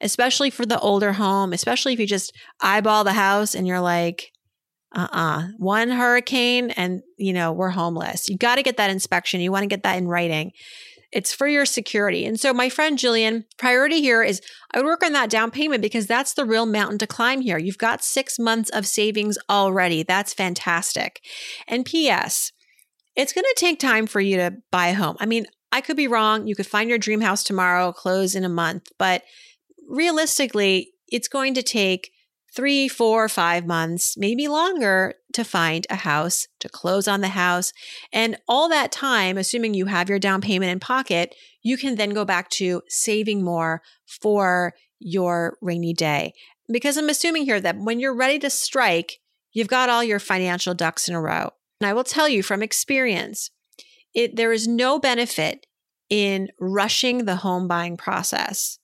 especially 0.00 0.50
for 0.50 0.64
the 0.64 0.78
older 0.80 1.12
home, 1.12 1.52
especially 1.52 1.92
if 1.92 2.00
you 2.00 2.06
just 2.06 2.34
eyeball 2.60 3.04
the 3.04 3.12
house 3.12 3.54
and 3.54 3.66
you're 3.66 3.80
like, 3.80 4.31
uh-uh. 4.94 5.48
One 5.58 5.90
hurricane 5.90 6.70
and 6.70 7.02
you 7.16 7.32
know 7.32 7.52
we're 7.52 7.70
homeless. 7.70 8.28
You 8.28 8.36
got 8.36 8.56
to 8.56 8.62
get 8.62 8.76
that 8.76 8.90
inspection. 8.90 9.40
You 9.40 9.52
want 9.52 9.62
to 9.62 9.68
get 9.68 9.82
that 9.84 9.96
in 9.96 10.06
writing. 10.06 10.52
It's 11.10 11.32
for 11.32 11.46
your 11.46 11.66
security. 11.66 12.24
And 12.24 12.40
so 12.40 12.54
my 12.54 12.68
friend 12.68 12.98
jillian 12.98 13.44
priority 13.58 14.00
here 14.00 14.22
is 14.22 14.40
i 14.72 14.78
would 14.78 14.86
work 14.86 15.04
on 15.04 15.12
that 15.12 15.28
down 15.28 15.50
payment 15.50 15.82
because 15.82 16.06
that's 16.06 16.32
the 16.34 16.44
real 16.44 16.66
mountain 16.66 16.98
to 16.98 17.06
climb 17.06 17.40
here. 17.40 17.58
You've 17.58 17.78
got 17.78 18.04
six 18.04 18.38
months 18.38 18.70
of 18.70 18.86
savings 18.86 19.38
already. 19.48 20.02
That's 20.02 20.34
fantastic. 20.34 21.22
And 21.66 21.84
ps 21.84 22.52
it's 23.14 23.34
going 23.34 23.44
to 23.44 23.54
take 23.58 23.78
time 23.78 24.06
for 24.06 24.20
you 24.20 24.38
to 24.38 24.54
buy 24.70 24.88
a 24.88 24.94
home. 24.94 25.16
I 25.20 25.26
mean 25.26 25.46
i 25.70 25.80
could 25.80 25.96
be 25.96 26.08
wrong. 26.08 26.46
You 26.46 26.54
could 26.54 26.66
find 26.66 26.90
your 26.90 26.98
dream 26.98 27.22
house 27.22 27.42
tomorrow 27.42 27.92
close 27.92 28.34
in 28.34 28.44
a 28.44 28.48
month 28.50 28.88
but 28.98 29.22
realistically 29.88 30.92
it's 31.08 31.28
going 31.28 31.54
to 31.54 31.62
take 31.62 32.10
three, 32.54 32.86
four, 32.86 33.28
five 33.28 33.66
months, 33.66 34.16
maybe 34.16 34.46
longer 34.46 35.14
to 35.32 35.44
find 35.44 35.86
a 35.88 35.96
house, 35.96 36.46
to 36.60 36.68
close 36.68 37.08
on 37.08 37.22
the 37.22 37.28
house. 37.28 37.72
And 38.12 38.36
all 38.46 38.68
that 38.68 38.92
time, 38.92 39.38
assuming 39.38 39.74
you 39.74 39.86
have 39.86 40.08
your 40.08 40.18
down 40.18 40.40
payment 40.40 40.70
in 40.70 40.78
pocket, 40.78 41.34
you 41.62 41.78
can 41.78 41.94
then 41.94 42.10
go 42.10 42.24
back 42.24 42.50
to 42.50 42.82
saving 42.88 43.42
more 43.42 43.82
for 44.06 44.74
your 44.98 45.56
rainy 45.62 45.94
day. 45.94 46.34
Because 46.70 46.96
I'm 46.96 47.08
assuming 47.08 47.44
here 47.44 47.60
that 47.60 47.78
when 47.78 48.00
you're 48.00 48.14
ready 48.14 48.38
to 48.40 48.50
strike, 48.50 49.20
you've 49.52 49.68
got 49.68 49.88
all 49.88 50.04
your 50.04 50.18
financial 50.18 50.74
ducks 50.74 51.08
in 51.08 51.14
a 51.14 51.20
row. 51.20 51.50
And 51.80 51.88
I 51.88 51.92
will 51.92 52.04
tell 52.04 52.28
you 52.28 52.42
from 52.42 52.62
experience, 52.62 53.50
it, 54.14 54.36
there 54.36 54.52
is 54.52 54.68
no 54.68 54.98
benefit 54.98 55.66
in 56.10 56.48
rushing 56.60 57.24
the 57.24 57.36
home 57.36 57.66
buying 57.66 57.96
process. 57.96 58.78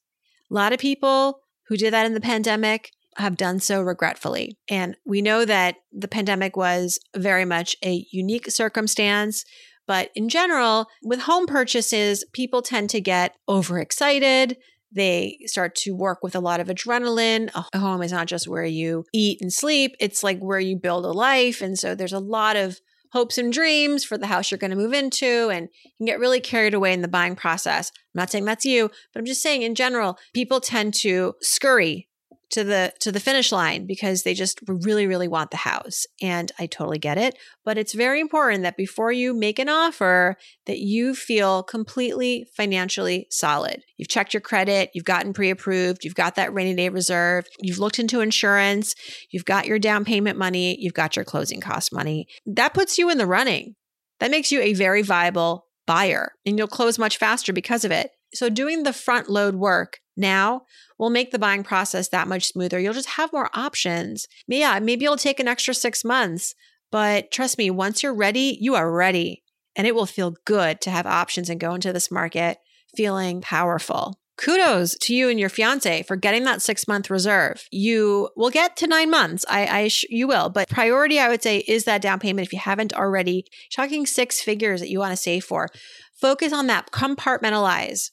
A 0.50 0.54
lot 0.54 0.72
of 0.72 0.78
people 0.78 1.40
who 1.68 1.76
did 1.76 1.92
that 1.92 2.06
in 2.06 2.14
the 2.14 2.20
pandemic 2.20 2.90
have 3.18 3.36
done 3.36 3.60
so 3.60 3.82
regretfully. 3.82 4.56
And 4.68 4.96
we 5.04 5.20
know 5.22 5.44
that 5.44 5.76
the 5.92 6.08
pandemic 6.08 6.56
was 6.56 6.98
very 7.16 7.44
much 7.44 7.76
a 7.84 8.06
unique 8.10 8.50
circumstance. 8.50 9.44
But 9.86 10.10
in 10.14 10.28
general, 10.28 10.86
with 11.02 11.20
home 11.20 11.46
purchases, 11.46 12.24
people 12.32 12.62
tend 12.62 12.90
to 12.90 13.00
get 13.00 13.34
overexcited. 13.48 14.56
They 14.92 15.38
start 15.46 15.74
to 15.76 15.92
work 15.92 16.18
with 16.22 16.34
a 16.34 16.40
lot 16.40 16.60
of 16.60 16.68
adrenaline. 16.68 17.50
A 17.54 17.78
home 17.78 18.02
is 18.02 18.12
not 18.12 18.26
just 18.26 18.48
where 18.48 18.64
you 18.64 19.04
eat 19.12 19.40
and 19.40 19.52
sleep, 19.52 19.96
it's 19.98 20.22
like 20.22 20.38
where 20.38 20.60
you 20.60 20.76
build 20.76 21.04
a 21.04 21.12
life. 21.12 21.60
And 21.60 21.78
so 21.78 21.94
there's 21.94 22.12
a 22.12 22.18
lot 22.18 22.56
of 22.56 22.80
hopes 23.12 23.38
and 23.38 23.52
dreams 23.52 24.04
for 24.04 24.18
the 24.18 24.26
house 24.26 24.50
you're 24.50 24.58
going 24.58 24.70
to 24.70 24.76
move 24.76 24.92
into 24.92 25.48
and 25.48 25.68
you 25.84 25.90
can 25.98 26.06
get 26.06 26.18
really 26.18 26.40
carried 26.40 26.74
away 26.74 26.92
in 26.92 27.02
the 27.02 27.08
buying 27.08 27.36
process. 27.36 27.90
I'm 28.14 28.20
not 28.20 28.30
saying 28.30 28.44
that's 28.44 28.66
you, 28.66 28.90
but 29.12 29.20
I'm 29.20 29.26
just 29.26 29.42
saying 29.42 29.62
in 29.62 29.74
general, 29.74 30.18
people 30.34 30.60
tend 30.60 30.94
to 30.94 31.34
scurry 31.40 32.07
to 32.50 32.64
the 32.64 32.92
to 33.00 33.12
the 33.12 33.20
finish 33.20 33.52
line 33.52 33.86
because 33.86 34.22
they 34.22 34.34
just 34.34 34.60
really 34.66 35.06
really 35.06 35.28
want 35.28 35.50
the 35.50 35.58
house 35.58 36.06
and 36.22 36.50
I 36.58 36.66
totally 36.66 36.98
get 36.98 37.18
it 37.18 37.36
but 37.64 37.76
it's 37.76 37.92
very 37.92 38.20
important 38.20 38.62
that 38.62 38.76
before 38.76 39.12
you 39.12 39.34
make 39.34 39.58
an 39.58 39.68
offer 39.68 40.36
that 40.66 40.78
you 40.78 41.14
feel 41.14 41.62
completely 41.62 42.46
financially 42.56 43.26
solid. 43.30 43.82
You've 43.96 44.08
checked 44.08 44.32
your 44.32 44.40
credit 44.40 44.90
you've 44.94 45.04
gotten 45.04 45.32
pre-approved 45.32 46.04
you've 46.04 46.14
got 46.14 46.36
that 46.36 46.52
rainy 46.52 46.74
day 46.74 46.88
reserve 46.88 47.44
you've 47.60 47.78
looked 47.78 47.98
into 47.98 48.20
insurance 48.20 48.94
you've 49.30 49.44
got 49.44 49.66
your 49.66 49.78
down 49.78 50.04
payment 50.04 50.38
money 50.38 50.76
you've 50.80 50.94
got 50.94 51.16
your 51.16 51.24
closing 51.24 51.60
cost 51.60 51.92
money. 51.92 52.26
That 52.46 52.74
puts 52.74 52.98
you 52.98 53.10
in 53.10 53.18
the 53.18 53.26
running. 53.26 53.74
That 54.20 54.30
makes 54.30 54.50
you 54.50 54.60
a 54.60 54.74
very 54.74 55.02
viable 55.02 55.66
buyer 55.86 56.32
and 56.44 56.58
you'll 56.58 56.68
close 56.68 56.98
much 56.98 57.18
faster 57.18 57.52
because 57.52 57.84
of 57.84 57.90
it. 57.90 58.10
So 58.34 58.48
doing 58.48 58.82
the 58.82 58.92
front 58.92 59.30
load 59.30 59.54
work 59.54 59.98
now 60.18 60.62
will 60.98 61.10
make 61.10 61.30
the 61.30 61.38
buying 61.38 61.62
process 61.62 62.08
that 62.08 62.28
much 62.28 62.48
smoother. 62.48 62.78
You'll 62.78 62.92
just 62.92 63.10
have 63.10 63.32
more 63.32 63.50
options. 63.54 64.26
Yeah, 64.46 64.78
maybe 64.80 65.04
it'll 65.04 65.16
take 65.16 65.40
an 65.40 65.48
extra 65.48 65.74
six 65.74 66.04
months, 66.04 66.54
but 66.90 67.30
trust 67.30 67.58
me, 67.58 67.70
once 67.70 68.02
you're 68.02 68.14
ready, 68.14 68.58
you 68.60 68.74
are 68.74 68.90
ready. 68.90 69.42
And 69.76 69.86
it 69.86 69.94
will 69.94 70.06
feel 70.06 70.34
good 70.44 70.80
to 70.82 70.90
have 70.90 71.06
options 71.06 71.48
and 71.48 71.60
go 71.60 71.74
into 71.74 71.92
this 71.92 72.10
market 72.10 72.58
feeling 72.96 73.40
powerful. 73.40 74.18
Kudos 74.38 74.96
to 74.98 75.14
you 75.14 75.28
and 75.28 75.38
your 75.38 75.48
fiance 75.48 76.04
for 76.04 76.14
getting 76.14 76.44
that 76.44 76.62
six 76.62 76.86
month 76.86 77.10
reserve. 77.10 77.66
You 77.72 78.30
will 78.36 78.50
get 78.50 78.76
to 78.76 78.86
nine 78.86 79.10
months. 79.10 79.44
I, 79.48 79.66
I 79.66 79.88
sh- 79.88 80.04
you 80.08 80.28
will, 80.28 80.48
but 80.48 80.68
priority 80.68 81.18
I 81.18 81.28
would 81.28 81.42
say 81.42 81.58
is 81.58 81.84
that 81.84 82.00
down 82.00 82.20
payment. 82.20 82.46
If 82.46 82.52
you 82.52 82.60
haven't 82.60 82.92
already, 82.92 83.46
talking 83.74 84.06
six 84.06 84.40
figures 84.40 84.80
that 84.80 84.90
you 84.90 85.00
want 85.00 85.10
to 85.10 85.16
save 85.16 85.44
for, 85.44 85.68
focus 86.14 86.52
on 86.52 86.68
that. 86.68 86.92
Compartmentalize 86.92 88.10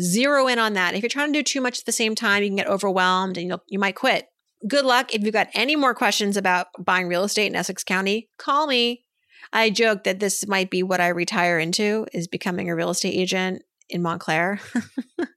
zero 0.00 0.46
in 0.48 0.58
on 0.58 0.74
that. 0.74 0.94
If 0.94 1.02
you're 1.02 1.08
trying 1.08 1.32
to 1.32 1.38
do 1.38 1.42
too 1.42 1.60
much 1.60 1.80
at 1.80 1.86
the 1.86 1.92
same 1.92 2.14
time, 2.14 2.42
you 2.42 2.48
can 2.48 2.56
get 2.56 2.68
overwhelmed 2.68 3.38
and 3.38 3.58
you 3.68 3.78
might 3.78 3.96
quit. 3.96 4.28
Good 4.66 4.84
luck. 4.84 5.14
If 5.14 5.22
you've 5.22 5.32
got 5.32 5.48
any 5.52 5.76
more 5.76 5.94
questions 5.94 6.36
about 6.36 6.68
buying 6.78 7.06
real 7.06 7.24
estate 7.24 7.46
in 7.46 7.56
Essex 7.56 7.84
County, 7.84 8.30
call 8.38 8.66
me. 8.66 9.04
I 9.52 9.70
joke 9.70 10.04
that 10.04 10.20
this 10.20 10.46
might 10.48 10.70
be 10.70 10.82
what 10.82 11.00
I 11.00 11.08
retire 11.08 11.58
into 11.58 12.06
is 12.12 12.26
becoming 12.26 12.70
a 12.70 12.74
real 12.74 12.90
estate 12.90 13.14
agent 13.14 13.62
in 13.88 14.02
Montclair. 14.02 14.58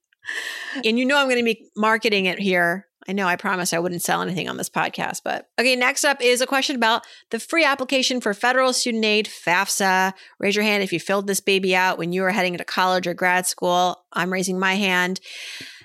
and 0.86 0.98
you 0.98 1.06
know 1.06 1.18
I'm 1.18 1.28
going 1.28 1.38
to 1.38 1.44
be 1.44 1.70
marketing 1.76 2.26
it 2.26 2.40
here 2.40 2.88
I 3.08 3.14
know 3.14 3.26
I 3.26 3.38
promised 3.38 3.74
I 3.74 3.80
wouldn't 3.80 4.02
sell 4.02 4.22
anything 4.22 4.50
on 4.50 4.58
this 4.58 4.70
podcast, 4.70 5.22
but 5.24 5.50
okay, 5.58 5.78
next 5.78 6.04
up 6.04 6.22
is 6.22 6.42
a 6.42 6.48
question 6.48 6.76
about 6.76 7.04
the 7.32 7.40
free 7.40 7.64
application 7.64 8.20
for 8.20 8.34
federal 8.34 8.74
student 8.74 9.06
aid, 9.06 9.28
FAFSA. 9.28 10.12
Raise 10.40 10.56
your 10.56 10.66
hand 10.66 10.84
if 10.84 10.92
you 10.92 11.00
filled 11.00 11.26
this 11.26 11.40
baby 11.40 11.74
out 11.74 11.98
when 11.98 12.12
you 12.12 12.22
were 12.22 12.32
heading 12.32 12.58
to 12.58 12.66
college 12.66 13.08
or 13.08 13.14
grad 13.14 13.48
school. 13.48 14.04
I'm 14.12 14.34
raising 14.34 14.60
my 14.60 14.76
hand. 14.76 15.22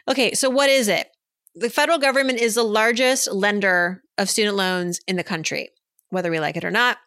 Okay, 0.08 0.34
so 0.34 0.50
what 0.50 0.68
is 0.68 0.88
it? 0.88 1.08
The 1.54 1.70
federal 1.70 1.98
government 1.98 2.40
is 2.40 2.56
the 2.56 2.64
largest 2.64 3.30
lender 3.30 4.02
of 4.18 4.28
student 4.28 4.56
loans 4.56 4.98
in 5.06 5.16
the 5.16 5.24
country, 5.24 5.70
whether 6.10 6.30
we 6.30 6.40
like 6.40 6.56
it 6.56 6.64
or 6.64 6.70
not. 6.72 6.98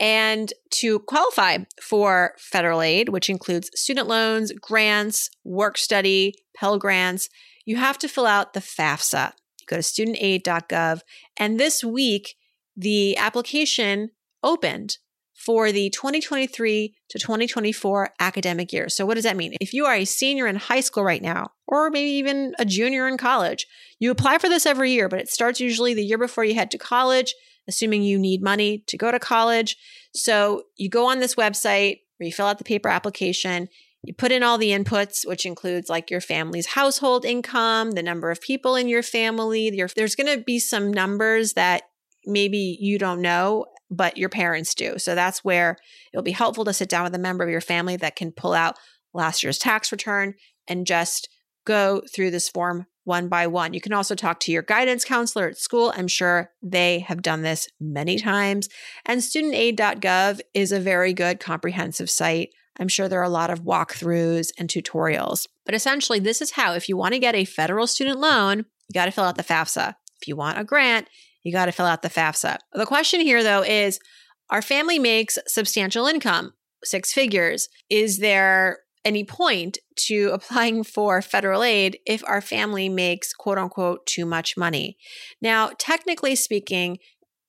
And 0.00 0.52
to 0.76 1.00
qualify 1.00 1.58
for 1.80 2.32
federal 2.38 2.80
aid, 2.80 3.10
which 3.10 3.28
includes 3.28 3.70
student 3.74 4.08
loans, 4.08 4.50
grants, 4.52 5.28
work 5.44 5.76
study, 5.76 6.34
Pell 6.56 6.78
Grants, 6.78 7.28
you 7.66 7.76
have 7.76 7.98
to 7.98 8.08
fill 8.08 8.26
out 8.26 8.54
the 8.54 8.60
FAFSA 8.60 9.32
go 9.70 9.76
to 9.76 9.82
studentaid.gov. 9.82 11.00
And 11.36 11.58
this 11.58 11.84
week, 11.84 12.34
the 12.76 13.16
application 13.16 14.10
opened 14.42 14.98
for 15.34 15.72
the 15.72 15.88
2023 15.90 16.94
to 17.08 17.18
2024 17.18 18.10
academic 18.20 18.72
year. 18.72 18.88
So, 18.90 19.06
what 19.06 19.14
does 19.14 19.24
that 19.24 19.36
mean? 19.36 19.54
If 19.60 19.72
you 19.72 19.86
are 19.86 19.94
a 19.94 20.04
senior 20.04 20.46
in 20.46 20.56
high 20.56 20.80
school 20.80 21.02
right 21.02 21.22
now, 21.22 21.52
or 21.66 21.90
maybe 21.90 22.10
even 22.10 22.54
a 22.58 22.66
junior 22.66 23.08
in 23.08 23.16
college, 23.16 23.66
you 23.98 24.10
apply 24.10 24.38
for 24.38 24.48
this 24.48 24.66
every 24.66 24.92
year, 24.92 25.08
but 25.08 25.20
it 25.20 25.30
starts 25.30 25.60
usually 25.60 25.94
the 25.94 26.04
year 26.04 26.18
before 26.18 26.44
you 26.44 26.54
head 26.54 26.70
to 26.72 26.78
college, 26.78 27.34
assuming 27.66 28.02
you 28.02 28.18
need 28.18 28.42
money 28.42 28.84
to 28.88 28.98
go 28.98 29.10
to 29.10 29.18
college. 29.18 29.76
So, 30.14 30.64
you 30.76 30.90
go 30.90 31.06
on 31.06 31.20
this 31.20 31.36
website, 31.36 32.00
where 32.18 32.26
you 32.26 32.32
fill 32.32 32.46
out 32.46 32.58
the 32.58 32.64
paper 32.64 32.90
application. 32.90 33.68
You 34.02 34.14
put 34.14 34.32
in 34.32 34.42
all 34.42 34.56
the 34.56 34.70
inputs, 34.70 35.26
which 35.26 35.44
includes 35.44 35.90
like 35.90 36.10
your 36.10 36.22
family's 36.22 36.66
household 36.66 37.24
income, 37.24 37.92
the 37.92 38.02
number 38.02 38.30
of 38.30 38.40
people 38.40 38.74
in 38.74 38.88
your 38.88 39.02
family. 39.02 39.74
Your, 39.74 39.88
there's 39.94 40.16
going 40.16 40.38
to 40.38 40.42
be 40.42 40.58
some 40.58 40.90
numbers 40.90 41.52
that 41.52 41.82
maybe 42.24 42.78
you 42.80 42.98
don't 42.98 43.20
know, 43.20 43.66
but 43.90 44.16
your 44.16 44.30
parents 44.30 44.74
do. 44.74 44.98
So 44.98 45.14
that's 45.14 45.44
where 45.44 45.76
it'll 46.12 46.22
be 46.22 46.30
helpful 46.30 46.64
to 46.64 46.72
sit 46.72 46.88
down 46.88 47.04
with 47.04 47.14
a 47.14 47.18
member 47.18 47.44
of 47.44 47.50
your 47.50 47.60
family 47.60 47.96
that 47.96 48.16
can 48.16 48.32
pull 48.32 48.54
out 48.54 48.76
last 49.12 49.42
year's 49.42 49.58
tax 49.58 49.92
return 49.92 50.34
and 50.66 50.86
just 50.86 51.28
go 51.66 52.02
through 52.12 52.30
this 52.30 52.48
form 52.48 52.86
one 53.04 53.28
by 53.28 53.46
one. 53.46 53.74
You 53.74 53.80
can 53.80 53.92
also 53.92 54.14
talk 54.14 54.40
to 54.40 54.52
your 54.52 54.62
guidance 54.62 55.04
counselor 55.04 55.48
at 55.48 55.58
school. 55.58 55.92
I'm 55.96 56.08
sure 56.08 56.50
they 56.62 57.00
have 57.00 57.22
done 57.22 57.42
this 57.42 57.68
many 57.80 58.18
times. 58.18 58.68
And 59.04 59.20
studentaid.gov 59.20 60.40
is 60.54 60.72
a 60.72 60.80
very 60.80 61.12
good 61.12 61.40
comprehensive 61.40 62.08
site. 62.08 62.50
I'm 62.80 62.88
sure 62.88 63.08
there 63.08 63.20
are 63.20 63.24
a 63.24 63.28
lot 63.28 63.50
of 63.50 63.62
walkthroughs 63.62 64.48
and 64.58 64.68
tutorials. 64.68 65.46
But 65.66 65.74
essentially, 65.74 66.18
this 66.18 66.40
is 66.40 66.52
how, 66.52 66.72
if 66.72 66.88
you 66.88 66.96
want 66.96 67.12
to 67.14 67.20
get 67.20 67.34
a 67.34 67.44
federal 67.44 67.86
student 67.86 68.18
loan, 68.18 68.58
you 68.88 68.94
got 68.94 69.04
to 69.04 69.10
fill 69.10 69.24
out 69.24 69.36
the 69.36 69.44
FAFSA. 69.44 69.94
If 70.20 70.26
you 70.26 70.34
want 70.34 70.58
a 70.58 70.64
grant, 70.64 71.08
you 71.42 71.52
got 71.52 71.66
to 71.66 71.72
fill 71.72 71.86
out 71.86 72.02
the 72.02 72.08
FAFSA. 72.08 72.58
The 72.72 72.86
question 72.86 73.20
here, 73.20 73.42
though, 73.42 73.62
is 73.62 74.00
our 74.48 74.62
family 74.62 74.98
makes 74.98 75.38
substantial 75.46 76.06
income, 76.06 76.54
six 76.82 77.12
figures. 77.12 77.68
Is 77.88 78.18
there 78.18 78.78
any 79.04 79.24
point 79.24 79.78
to 79.96 80.30
applying 80.32 80.84
for 80.84 81.22
federal 81.22 81.62
aid 81.62 81.98
if 82.06 82.22
our 82.26 82.40
family 82.40 82.88
makes 82.88 83.32
quote 83.32 83.58
unquote 83.58 84.06
too 84.06 84.26
much 84.26 84.56
money. 84.56 84.96
Now, 85.40 85.70
technically 85.78 86.34
speaking, 86.34 86.98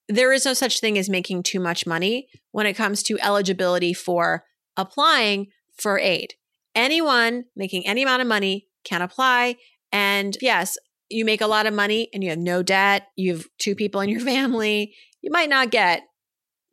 there 0.08 0.34
is 0.34 0.46
no 0.46 0.54
such 0.54 0.80
thing 0.80 0.98
as 0.98 1.10
making 1.10 1.44
too 1.44 1.60
much 1.60 1.86
money 1.86 2.28
when 2.52 2.66
it 2.66 2.74
comes 2.74 3.02
to 3.04 3.20
eligibility 3.22 3.94
for 3.94 4.44
applying 4.78 5.48
for 5.78 6.00
aid. 6.00 6.36
Anyone 6.76 7.46
making 7.56 7.86
any 7.86 8.04
amount 8.04 8.22
of 8.22 8.28
money 8.28 8.68
can 8.84 9.02
apply. 9.02 9.58
And 9.92 10.38
yes, 10.42 10.78
you 11.10 11.26
make 11.26 11.42
a 11.42 11.48
lot 11.48 11.66
of 11.66 11.74
money 11.74 12.10
and 12.14 12.24
you 12.24 12.30
have 12.30 12.40
no 12.40 12.64
debt, 12.64 13.08
you 13.16 13.34
have 13.34 13.46
two 13.58 13.76
people 13.76 14.02
in 14.02 14.10
your 14.10 14.22
family, 14.34 14.96
you 15.22 15.32
might 15.32 15.50
not 15.50 15.72
get 15.72 16.04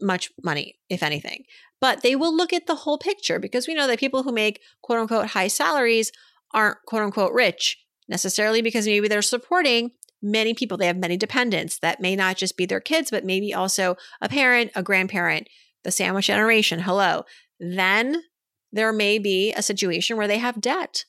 much 0.00 0.30
money, 0.44 0.78
if 0.88 1.02
anything 1.02 1.44
but 1.80 2.02
they 2.02 2.16
will 2.16 2.34
look 2.34 2.52
at 2.52 2.66
the 2.66 2.74
whole 2.74 2.98
picture 2.98 3.38
because 3.38 3.66
we 3.66 3.74
know 3.74 3.87
that 3.87 3.98
people 3.98 4.22
who 4.22 4.32
make 4.32 4.61
quote 4.82 4.98
unquote 4.98 5.28
high 5.28 5.48
salaries 5.48 6.12
aren't 6.52 6.78
quote 6.87 7.02
unquote 7.02 7.32
rich 7.32 7.78
necessarily 8.08 8.62
because 8.62 8.87
maybe 8.87 9.08
they're 9.08 9.22
supporting 9.22 9.90
many 10.20 10.54
people. 10.54 10.76
They 10.76 10.87
have 10.87 10.96
many 10.96 11.16
dependents 11.16 11.78
that 11.80 12.00
may 12.00 12.16
not 12.16 12.37
just 12.37 12.56
be 12.56 12.66
their 12.66 12.80
kids, 12.80 13.11
but 13.11 13.24
maybe 13.24 13.54
also 13.54 13.96
a 14.20 14.28
parent, 14.28 14.72
a 14.74 14.82
grandparent, 14.82 15.48
the 15.84 15.92
sandwich 15.92 16.26
generation. 16.26 16.80
Hello. 16.80 17.24
Then 17.61 18.23
there 18.73 18.92
may 18.92 19.18
be 19.18 19.53
a 19.53 19.62
situation 19.62 20.16
where 20.16 20.29
they 20.29 20.38
have 20.38 20.61
debt, 20.61 21.05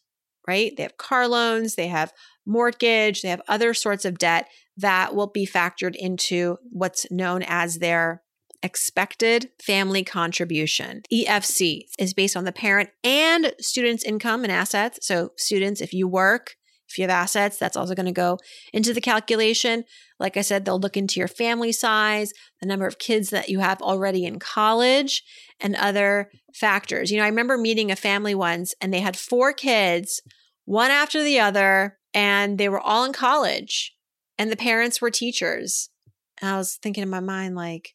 right? 0.48 0.76
They 0.76 0.84
have 0.84 0.98
car 0.98 1.28
loans, 1.28 1.76
they 1.76 1.88
have 1.88 2.14
mortgage, 2.46 3.22
they 3.22 3.30
have 3.30 3.42
other 3.48 3.74
sorts 3.74 4.06
of 4.06 4.18
debt 4.18 4.48
that 4.78 5.14
will 5.14 5.28
be 5.28 5.46
factored 5.46 5.96
into 5.96 6.58
what's 6.72 7.06
known 7.12 7.44
as 7.44 7.80
their 7.80 8.24
expected 8.64 9.50
family 9.62 10.04
contribution. 10.04 11.02
EFC 11.14 11.84
is 11.98 12.14
based 12.14 12.36
on 12.36 12.46
the 12.46 12.52
parent 12.52 12.90
and 13.04 13.54
student's 13.60 14.04
income 14.04 14.44
and 14.44 14.52
assets. 14.52 15.00
So, 15.02 15.32
students, 15.38 15.82
if 15.82 15.94
you 15.94 16.08
work, 16.08 16.56
if 16.90 16.98
you 16.98 17.04
have 17.04 17.12
assets, 17.12 17.58
that's 17.58 17.78
also 17.78 17.96
going 17.96 18.06
to 18.06 18.12
go 18.12 18.38
into 18.74 18.94
the 18.94 19.02
calculation. 19.02 19.84
Like 20.20 20.38
I 20.38 20.42
said, 20.42 20.66
they'll 20.66 20.80
look 20.80 20.98
into 20.98 21.20
your 21.20 21.28
family 21.28 21.72
size, 21.72 22.34
the 22.60 22.68
number 22.68 22.88
of 22.88 23.00
kids 23.00 23.30
that 23.30 23.50
you 23.50 23.60
have 23.60 23.82
already 23.82 24.26
in 24.26 24.40
college, 24.40 25.24
and 25.60 25.76
other 25.76 26.32
factors. 26.54 27.12
You 27.12 27.18
know, 27.18 27.26
I 27.26 27.30
remember 27.30 27.58
meeting 27.58 27.92
a 27.92 27.96
family 27.96 28.36
once 28.36 28.74
and 28.82 28.94
they 28.94 29.02
had 29.02 29.18
four 29.18 29.54
kids, 29.54 30.22
one 30.66 30.92
after 30.92 31.24
the 31.24 31.40
other, 31.40 31.98
and 32.14 32.58
they 32.58 32.70
were 32.70 32.80
all 32.80 33.06
in 33.06 33.14
college, 33.14 33.94
and 34.38 34.52
the 34.52 34.58
parents 34.58 35.02
were 35.02 35.12
teachers. 35.12 35.90
And 36.42 36.50
I 36.50 36.58
was 36.58 36.76
thinking 36.76 37.04
in 37.04 37.10
my 37.10 37.20
mind, 37.20 37.56
like, 37.56 37.94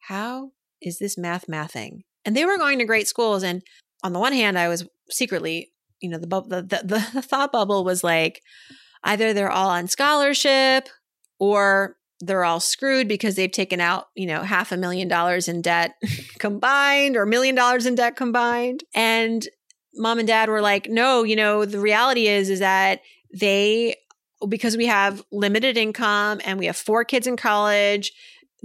how 0.00 0.52
is 0.80 0.98
this 0.98 1.16
math 1.16 1.46
mathing? 1.46 2.02
And 2.24 2.36
they 2.36 2.44
were 2.44 2.58
going 2.58 2.78
to 2.78 2.84
great 2.84 3.08
schools. 3.08 3.42
And 3.42 3.62
on 4.02 4.12
the 4.12 4.18
one 4.18 4.32
hand, 4.32 4.58
I 4.58 4.68
was 4.68 4.86
secretly, 5.10 5.72
you 6.00 6.08
know, 6.08 6.18
the, 6.18 6.26
the, 6.26 6.62
the, 6.62 7.10
the 7.14 7.22
thought 7.22 7.52
bubble 7.52 7.84
was 7.84 8.04
like 8.04 8.42
either 9.04 9.32
they're 9.32 9.50
all 9.50 9.70
on 9.70 9.88
scholarship 9.88 10.88
or 11.38 11.96
they're 12.20 12.44
all 12.44 12.60
screwed 12.60 13.08
because 13.08 13.34
they've 13.34 13.52
taken 13.52 13.80
out, 13.80 14.08
you 14.14 14.26
know, 14.26 14.42
half 14.42 14.72
a 14.72 14.76
million 14.76 15.06
dollars 15.08 15.48
in 15.48 15.60
debt 15.60 15.94
combined 16.38 17.16
or 17.16 17.22
a 17.22 17.26
million 17.26 17.54
dollars 17.54 17.86
in 17.86 17.94
debt 17.94 18.16
combined. 18.16 18.84
And 18.94 19.46
mom 19.94 20.18
and 20.18 20.28
dad 20.28 20.48
were 20.48 20.62
like, 20.62 20.88
no, 20.88 21.24
you 21.24 21.36
know, 21.36 21.64
the 21.64 21.80
reality 21.80 22.26
is, 22.26 22.48
is 22.48 22.60
that 22.60 23.00
they, 23.38 23.96
because 24.48 24.76
we 24.76 24.86
have 24.86 25.22
limited 25.30 25.76
income 25.76 26.40
and 26.44 26.58
we 26.58 26.66
have 26.66 26.76
four 26.76 27.04
kids 27.04 27.26
in 27.26 27.36
college, 27.36 28.12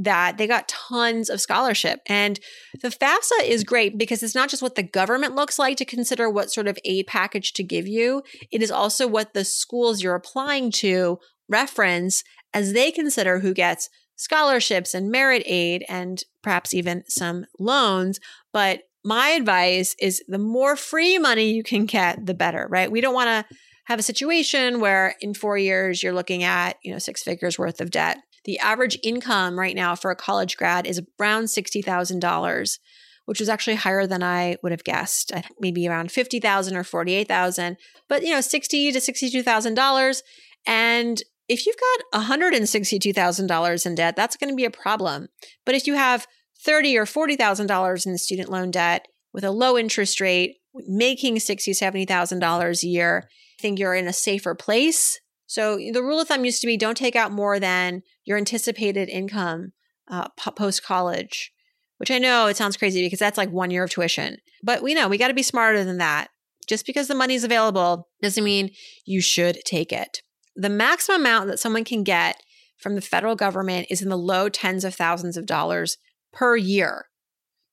that 0.04 0.38
they 0.38 0.48
got 0.48 0.68
tons 0.68 1.30
of 1.30 1.42
scholarship. 1.42 2.00
And 2.08 2.40
the 2.82 2.90
FAFSA 2.90 3.44
is 3.46 3.64
great 3.64 3.98
because 3.98 4.24
it's 4.24 4.36
not 4.36 4.50
just 4.50 4.62
what 4.62 4.76
the 4.76 4.84
government 4.84 5.36
looks 5.36 5.60
like 5.60 5.78
to 5.78 5.86
consider 5.86 6.30
what 6.30 6.52
sort 6.52 6.68
of 6.68 6.80
aid 6.84 7.08
package 7.08 7.54
to 7.54 7.64
give 7.64 7.88
you, 7.88 8.24
it 8.52 8.62
is 8.62 8.72
also 8.72 9.08
what 9.08 9.34
the 9.34 9.46
schools 9.46 10.02
you're 10.02 10.16
applying 10.16 10.72
to 10.72 11.20
reference 11.48 12.24
as 12.54 12.74
they 12.74 12.92
consider 12.92 13.40
who 13.40 13.54
gets 13.54 13.90
scholarships 14.16 14.94
and 14.94 15.12
merit 15.12 15.44
aid 15.46 15.86
and 15.88 16.24
perhaps 16.42 16.74
even 16.74 17.04
some 17.08 17.46
loans. 17.60 18.20
But 18.52 18.82
my 19.04 19.30
advice 19.30 19.96
is 20.00 20.24
the 20.28 20.38
more 20.38 20.76
free 20.76 21.18
money 21.18 21.52
you 21.52 21.64
can 21.64 21.86
get, 21.86 22.26
the 22.26 22.34
better, 22.34 22.68
right? 22.70 22.92
We 22.92 23.02
don't 23.02 23.16
want 23.16 23.48
to 23.48 23.56
have 23.86 24.00
a 24.00 24.04
situation 24.04 24.80
where 24.80 25.16
in 25.22 25.34
four 25.34 25.58
years 25.58 26.02
you're 26.02 26.14
looking 26.14 26.44
at, 26.44 26.78
you 26.84 26.92
know, 26.92 27.00
six 27.00 27.24
figures 27.24 27.58
worth 27.58 27.82
of 27.82 27.92
debt 27.92 28.18
the 28.46 28.60
average 28.60 28.98
income 29.04 29.60
right 29.60 29.76
now 29.76 29.96
for 29.96 30.12
a 30.12 30.16
college 30.16 30.58
grad 30.58 30.88
is 30.88 31.02
around 31.20 31.46
$60,000, 31.46 32.80
which 33.26 33.42
is 33.42 33.50
actually 33.50 33.76
higher 33.76 34.08
than 34.08 34.24
I 34.24 34.58
would 34.64 34.72
have 34.72 34.84
guessed. 34.84 35.32
Maybe 35.60 35.88
around 35.88 36.12
50,000 36.12 36.76
or 36.76 36.84
48,000, 36.84 37.78
but 38.08 38.24
you 38.24 38.32
know, 38.32 38.42
60 38.42 38.92
to 38.92 39.00
$62,000 39.00 40.22
and 40.68 41.22
if 41.48 41.66
you've 41.66 41.76
got 42.12 42.22
$162,000 42.22 43.86
in 43.86 43.96
debt, 43.96 44.16
that's 44.16 44.38
going 44.38 44.50
to 44.50 44.56
be 44.56 44.64
a 44.64 44.72
problem. 44.72 45.28
But 45.66 45.76
if 45.76 45.86
you 45.86 45.96
have 45.96 46.26
30 46.64 46.98
or 46.98 47.06
$40,000 47.06 48.06
in 48.06 48.18
student 48.18 48.50
loan 48.50 48.72
debt 48.72 49.08
with 49.34 49.44
a 49.44 49.52
low 49.52 49.78
interest 49.78 50.22
rate, 50.22 50.58
making 50.74 51.36
$60,000, 51.36 52.08
$70,000 52.08 52.84
a 52.84 52.88
year, 52.88 53.28
I 53.28 53.62
think 53.62 53.80
you're 53.80 53.96
in 53.96 54.08
a 54.08 54.14
safer 54.14 54.56
place 54.56 55.20
so 55.52 55.76
the 55.76 56.02
rule 56.02 56.22
of 56.22 56.30
thumb 56.30 56.46
used 56.46 56.62
to 56.62 56.68
be 56.68 56.78
don't 56.78 56.96
take 56.96 57.18
out 57.18 57.34
more 57.34 57.60
than 57.60 58.04
your 58.24 58.38
anticipated 58.38 59.10
income 59.10 59.74
uh, 60.10 60.30
post 60.56 60.82
college, 60.82 61.52
which 61.98 62.10
I 62.10 62.20
know 62.20 62.48
it 62.48 62.56
sounds 62.56 62.78
crazy 62.78 63.06
because 63.06 63.20
that's 63.20 63.38
like 63.38 63.52
one 63.52 63.70
year 63.70 63.84
of 63.84 63.90
tuition. 63.90 64.38
But 64.64 64.82
we 64.82 64.94
know 64.94 65.10
we 65.10 65.18
got 65.18 65.28
to 65.28 65.34
be 65.34 65.44
smarter 65.44 65.84
than 65.84 65.98
that. 65.98 66.30
Just 66.70 66.86
because 66.86 67.10
the 67.10 67.16
money's 67.16 67.44
available 67.44 68.08
doesn't 68.22 68.46
mean 68.46 68.70
you 69.06 69.20
should 69.20 69.60
take 69.66 69.92
it. 69.92 70.22
The 70.56 70.70
maximum 70.70 71.20
amount 71.20 71.48
that 71.48 71.60
someone 71.60 71.84
can 71.84 72.06
get 72.06 72.42
from 72.78 72.96
the 72.96 73.02
federal 73.02 73.36
government 73.36 73.88
is 73.90 74.02
in 74.02 74.08
the 74.08 74.18
low 74.18 74.48
tens 74.48 74.86
of 74.86 74.96
thousands 74.96 75.36
of 75.36 75.46
dollars 75.46 75.98
per 76.32 76.56
year. 76.56 77.08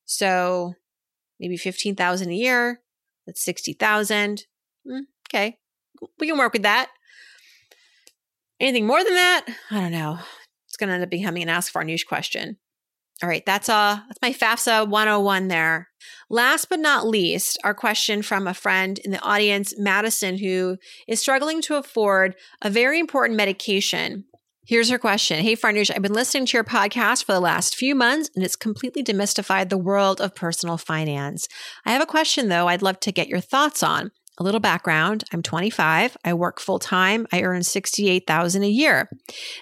So 0.04 0.74
maybe 1.38 1.56
15,000 1.56 2.28
a 2.28 2.34
year, 2.34 2.80
that's 3.24 3.44
60,000. 3.44 4.46
Mm, 4.84 5.02
okay. 5.30 5.58
We 6.18 6.26
can 6.26 6.38
work 6.38 6.54
with 6.54 6.62
that. 6.62 6.88
Anything 8.60 8.86
more 8.86 9.02
than 9.02 9.14
that? 9.14 9.46
I 9.70 9.80
don't 9.80 9.92
know. 9.92 10.18
It's 10.66 10.76
going 10.76 10.88
to 10.88 10.94
end 10.94 11.02
up 11.02 11.10
becoming 11.10 11.42
an 11.42 11.48
Ask 11.48 11.72
Farnoosh 11.72 12.06
question. 12.06 12.58
All 13.20 13.28
right, 13.28 13.44
that's 13.44 13.68
uh 13.68 13.98
that's 14.06 14.22
my 14.22 14.32
FAFSA 14.32 14.88
101 14.88 15.48
there. 15.48 15.88
Last 16.30 16.68
but 16.68 16.78
not 16.78 17.06
least, 17.06 17.58
our 17.64 17.74
question 17.74 18.22
from 18.22 18.46
a 18.46 18.54
friend 18.54 18.98
in 19.00 19.10
the 19.10 19.20
audience, 19.22 19.74
Madison, 19.76 20.38
who 20.38 20.76
is 21.08 21.20
struggling 21.20 21.60
to 21.62 21.74
afford 21.74 22.36
a 22.62 22.70
very 22.70 23.00
important 23.00 23.36
medication. 23.36 24.24
Here's 24.68 24.90
her 24.90 24.98
question. 24.98 25.40
Hey 25.40 25.56
Farnoosh, 25.56 25.90
I've 25.92 26.02
been 26.02 26.12
listening 26.12 26.46
to 26.46 26.56
your 26.56 26.62
podcast 26.62 27.24
for 27.24 27.32
the 27.32 27.40
last 27.40 27.74
few 27.74 27.96
months 27.96 28.30
and 28.36 28.44
it's 28.44 28.54
completely 28.54 29.02
demystified 29.02 29.68
the 29.68 29.78
world 29.78 30.20
of 30.20 30.36
personal 30.36 30.76
finance. 30.76 31.48
I 31.84 31.90
have 31.90 32.02
a 32.02 32.06
question 32.06 32.48
though 32.48 32.68
I'd 32.68 32.82
love 32.82 33.00
to 33.00 33.10
get 33.10 33.28
your 33.28 33.40
thoughts 33.40 33.82
on. 33.82 34.12
A 34.38 34.44
little 34.44 34.60
background 34.60 35.24
I'm 35.32 35.42
25. 35.42 36.16
I 36.24 36.32
work 36.32 36.60
full 36.60 36.78
time. 36.78 37.26
I 37.32 37.42
earn 37.42 37.62
68,000 37.64 38.62
a 38.62 38.68
year. 38.68 39.10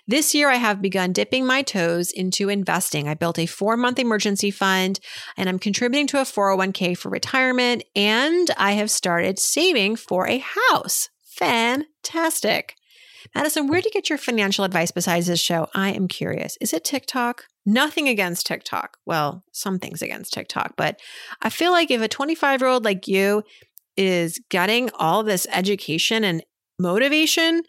This 0.06 0.34
year 0.34 0.50
I 0.50 0.56
have 0.56 0.82
begun 0.82 1.12
dipping 1.12 1.46
my 1.46 1.62
toes 1.62 2.10
into 2.10 2.50
investing. 2.50 3.08
I 3.08 3.14
built 3.14 3.38
a 3.38 3.46
4-month 3.46 3.98
emergency 3.98 4.50
fund 4.50 5.00
and 5.36 5.48
I'm 5.48 5.58
contributing 5.58 6.06
to 6.08 6.20
a 6.20 6.24
401k 6.24 6.96
for 6.96 7.08
retirement 7.08 7.84
and 7.94 8.50
I 8.58 8.72
have 8.72 8.90
started 8.90 9.38
saving 9.38 9.96
for 9.96 10.28
a 10.28 10.44
house. 10.70 11.08
Fantastic. 11.24 12.74
Madison, 13.34 13.66
where 13.66 13.80
do 13.80 13.88
you 13.88 13.92
get 13.92 14.08
your 14.08 14.18
financial 14.18 14.64
advice 14.64 14.90
besides 14.90 15.26
this 15.26 15.40
show? 15.40 15.68
I 15.74 15.90
am 15.90 16.08
curious. 16.08 16.56
Is 16.60 16.72
it 16.72 16.84
TikTok? 16.84 17.44
Nothing 17.64 18.08
against 18.08 18.46
TikTok. 18.46 18.98
Well, 19.04 19.42
some 19.52 19.78
things 19.78 20.00
against 20.00 20.32
TikTok, 20.32 20.74
but 20.76 21.00
I 21.42 21.50
feel 21.50 21.72
like 21.72 21.90
if 21.90 22.00
a 22.00 22.08
25 22.08 22.60
year 22.60 22.68
old 22.68 22.84
like 22.84 23.08
you 23.08 23.42
is 23.96 24.40
getting 24.50 24.90
all 24.98 25.22
this 25.22 25.46
education 25.50 26.24
and 26.24 26.42
motivation 26.78 27.62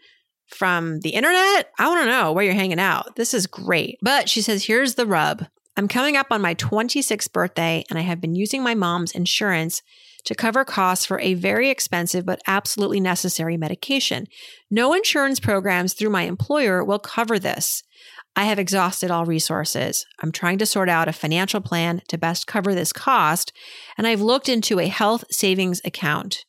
from 0.48 1.00
the 1.00 1.10
internet, 1.10 1.70
I 1.78 1.88
want 1.88 2.02
to 2.02 2.10
know 2.10 2.32
where 2.32 2.44
you're 2.44 2.54
hanging 2.54 2.80
out. 2.80 3.16
This 3.16 3.34
is 3.34 3.46
great. 3.46 3.98
But 4.02 4.28
she 4.28 4.40
says, 4.40 4.64
here's 4.64 4.94
the 4.94 5.06
rub. 5.06 5.46
I'm 5.76 5.88
coming 5.88 6.16
up 6.16 6.28
on 6.30 6.40
my 6.40 6.54
26th 6.54 7.32
birthday 7.32 7.84
and 7.88 7.98
I 7.98 8.02
have 8.02 8.20
been 8.20 8.34
using 8.34 8.62
my 8.62 8.74
mom's 8.74 9.12
insurance 9.12 9.82
to 10.24 10.34
cover 10.34 10.64
costs 10.64 11.06
for 11.06 11.20
a 11.20 11.34
very 11.34 11.70
expensive 11.70 12.26
but 12.26 12.40
absolutely 12.46 13.00
necessary 13.00 13.56
medication. 13.56 14.26
No 14.70 14.92
insurance 14.92 15.38
programs 15.38 15.94
through 15.94 16.10
my 16.10 16.22
employer 16.22 16.82
will 16.84 16.98
cover 16.98 17.38
this. 17.38 17.84
I 18.36 18.44
have 18.44 18.58
exhausted 18.58 19.10
all 19.10 19.26
resources. 19.26 20.06
I'm 20.22 20.30
trying 20.30 20.58
to 20.58 20.66
sort 20.66 20.88
out 20.88 21.08
a 21.08 21.12
financial 21.12 21.60
plan 21.60 22.02
to 22.08 22.18
best 22.18 22.46
cover 22.46 22.74
this 22.74 22.92
cost, 22.92 23.52
and 23.96 24.06
I've 24.06 24.20
looked 24.20 24.48
into 24.48 24.78
a 24.78 24.86
health 24.86 25.24
savings 25.30 25.80
account. 25.84 26.44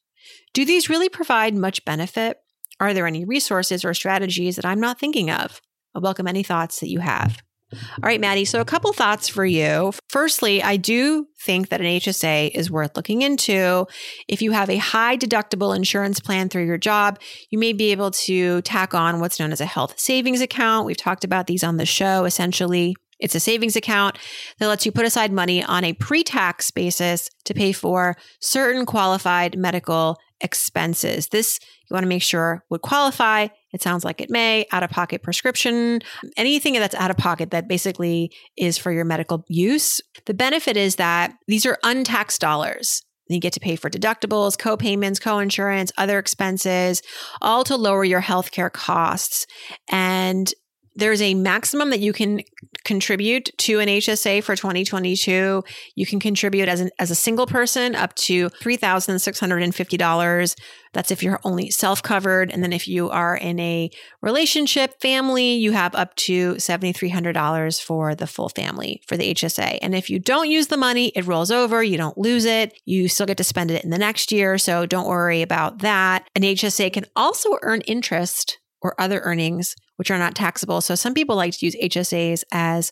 Do 0.53 0.65
these 0.65 0.89
really 0.89 1.09
provide 1.09 1.55
much 1.55 1.85
benefit? 1.85 2.37
Are 2.79 2.93
there 2.93 3.07
any 3.07 3.25
resources 3.25 3.83
or 3.83 3.93
strategies 3.93 4.55
that 4.55 4.65
I'm 4.65 4.79
not 4.79 4.99
thinking 4.99 5.29
of? 5.29 5.61
I 5.95 5.99
welcome 5.99 6.27
any 6.27 6.43
thoughts 6.43 6.79
that 6.79 6.89
you 6.89 6.99
have. 6.99 7.41
All 7.71 7.79
right, 8.01 8.19
Maddie. 8.19 8.45
So, 8.45 8.61
a 8.61 8.65
couple 8.65 8.91
thoughts 8.93 9.27
for 9.27 9.45
you. 9.45 9.91
Firstly, 10.09 10.63
I 10.63 10.77
do 10.77 11.27
think 11.41 11.69
that 11.69 11.81
an 11.81 11.87
HSA 11.87 12.51
is 12.55 12.71
worth 12.71 12.95
looking 12.95 13.21
into. 13.21 13.85
If 14.27 14.41
you 14.41 14.51
have 14.51 14.69
a 14.69 14.77
high 14.77 15.17
deductible 15.17 15.75
insurance 15.75 16.19
plan 16.19 16.49
through 16.49 16.65
your 16.65 16.77
job, 16.77 17.19
you 17.49 17.59
may 17.59 17.73
be 17.73 17.91
able 17.91 18.11
to 18.11 18.61
tack 18.63 18.93
on 18.95 19.19
what's 19.19 19.39
known 19.39 19.51
as 19.51 19.61
a 19.61 19.65
health 19.65 19.99
savings 19.99 20.41
account. 20.41 20.85
We've 20.85 20.97
talked 20.97 21.23
about 21.23 21.47
these 21.47 21.63
on 21.63 21.77
the 21.77 21.85
show. 21.85 22.25
Essentially, 22.25 22.95
it's 23.19 23.35
a 23.35 23.39
savings 23.39 23.75
account 23.75 24.17
that 24.57 24.67
lets 24.67 24.85
you 24.85 24.91
put 24.91 25.05
aside 25.05 25.31
money 25.31 25.63
on 25.63 25.83
a 25.83 25.93
pre 25.93 26.23
tax 26.23 26.71
basis 26.71 27.29
to 27.45 27.53
pay 27.53 27.71
for 27.71 28.15
certain 28.39 28.85
qualified 28.85 29.57
medical 29.57 30.17
expenses. 30.41 31.27
This 31.27 31.59
you 31.89 31.93
want 31.93 32.03
to 32.03 32.09
make 32.09 32.21
sure 32.21 32.63
would 32.69 32.81
qualify. 32.81 33.47
It 33.73 33.81
sounds 33.81 34.05
like 34.05 34.21
it 34.21 34.29
may, 34.29 34.65
out 34.71 34.83
of 34.83 34.89
pocket 34.89 35.23
prescription, 35.23 36.01
anything 36.37 36.73
that's 36.73 36.95
out 36.95 37.11
of 37.11 37.17
pocket 37.17 37.51
that 37.51 37.67
basically 37.67 38.31
is 38.57 38.77
for 38.77 38.91
your 38.91 39.05
medical 39.05 39.43
use. 39.47 39.99
The 40.25 40.33
benefit 40.33 40.77
is 40.77 40.97
that 40.97 41.33
these 41.47 41.65
are 41.65 41.77
untaxed 41.83 42.41
dollars. 42.41 43.01
You 43.27 43.39
get 43.39 43.53
to 43.53 43.59
pay 43.59 43.75
for 43.75 43.89
deductibles, 43.91 44.57
co-payments, 44.57 45.19
co-insurance, 45.19 45.91
other 45.97 46.17
expenses, 46.17 47.03
all 47.41 47.63
to 47.65 47.75
lower 47.75 48.03
your 48.03 48.21
healthcare 48.21 48.71
costs. 48.71 49.45
And 49.91 50.51
there's 50.99 51.21
a 51.21 51.33
maximum 51.33 51.89
that 51.89 51.99
you 51.99 52.13
can 52.13 52.41
contribute 52.83 53.49
to 53.57 53.79
an 53.79 53.87
HSA 53.87 54.43
for 54.43 54.55
2022. 54.55 55.63
You 55.95 56.05
can 56.05 56.19
contribute 56.19 56.67
as, 56.67 56.81
an, 56.81 56.89
as 56.99 57.11
a 57.11 57.15
single 57.15 57.47
person 57.47 57.95
up 57.95 58.13
to 58.15 58.49
$3,650. 58.49 60.55
That's 60.93 61.11
if 61.11 61.21
you're 61.21 61.39
only 61.43 61.69
self 61.69 62.01
covered. 62.01 62.51
And 62.51 62.63
then 62.63 62.73
if 62.73 62.87
you 62.87 63.09
are 63.09 63.35
in 63.35 63.59
a 63.59 63.89
relationship 64.21 64.99
family, 65.01 65.53
you 65.53 65.71
have 65.71 65.95
up 65.95 66.15
to 66.15 66.55
$7,300 66.55 67.81
for 67.81 68.15
the 68.15 68.27
full 68.27 68.49
family 68.49 69.01
for 69.07 69.15
the 69.15 69.33
HSA. 69.33 69.79
And 69.81 69.93
if 69.93 70.09
you 70.09 70.19
don't 70.19 70.49
use 70.49 70.67
the 70.67 70.77
money, 70.77 71.11
it 71.15 71.25
rolls 71.25 71.51
over. 71.51 71.83
You 71.83 71.97
don't 71.97 72.17
lose 72.17 72.45
it. 72.45 72.73
You 72.85 73.07
still 73.07 73.25
get 73.25 73.37
to 73.37 73.43
spend 73.43 73.71
it 73.71 73.83
in 73.83 73.89
the 73.89 73.97
next 73.97 74.31
year. 74.31 74.57
So 74.57 74.85
don't 74.85 75.07
worry 75.07 75.41
about 75.41 75.79
that. 75.79 76.27
An 76.35 76.41
HSA 76.41 76.93
can 76.93 77.05
also 77.15 77.57
earn 77.61 77.81
interest 77.81 78.57
or 78.81 78.99
other 78.99 79.19
earnings 79.19 79.75
which 79.99 80.09
are 80.09 80.17
not 80.17 80.33
taxable. 80.33 80.79
So 80.79 80.95
some 80.95 81.13
people 81.13 81.35
like 81.35 81.53
to 81.57 81.65
use 81.65 81.75
HSAs 81.75 82.45
as 82.53 82.89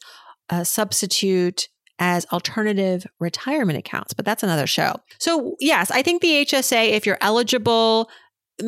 a 0.50 0.66
substitute 0.66 1.70
as 2.00 2.26
alternative 2.34 3.08
retirement 3.22 3.80
accounts, 3.80 4.14
but 4.14 4.26
that's 4.26 4.44
another 4.44 4.68
show. 4.68 4.94
So, 5.18 5.56
yes, 5.62 5.90
I 5.90 6.02
think 6.02 6.22
the 6.22 6.46
HSA, 6.46 6.90
if 6.90 7.06
you're 7.06 7.18
eligible, 7.22 8.10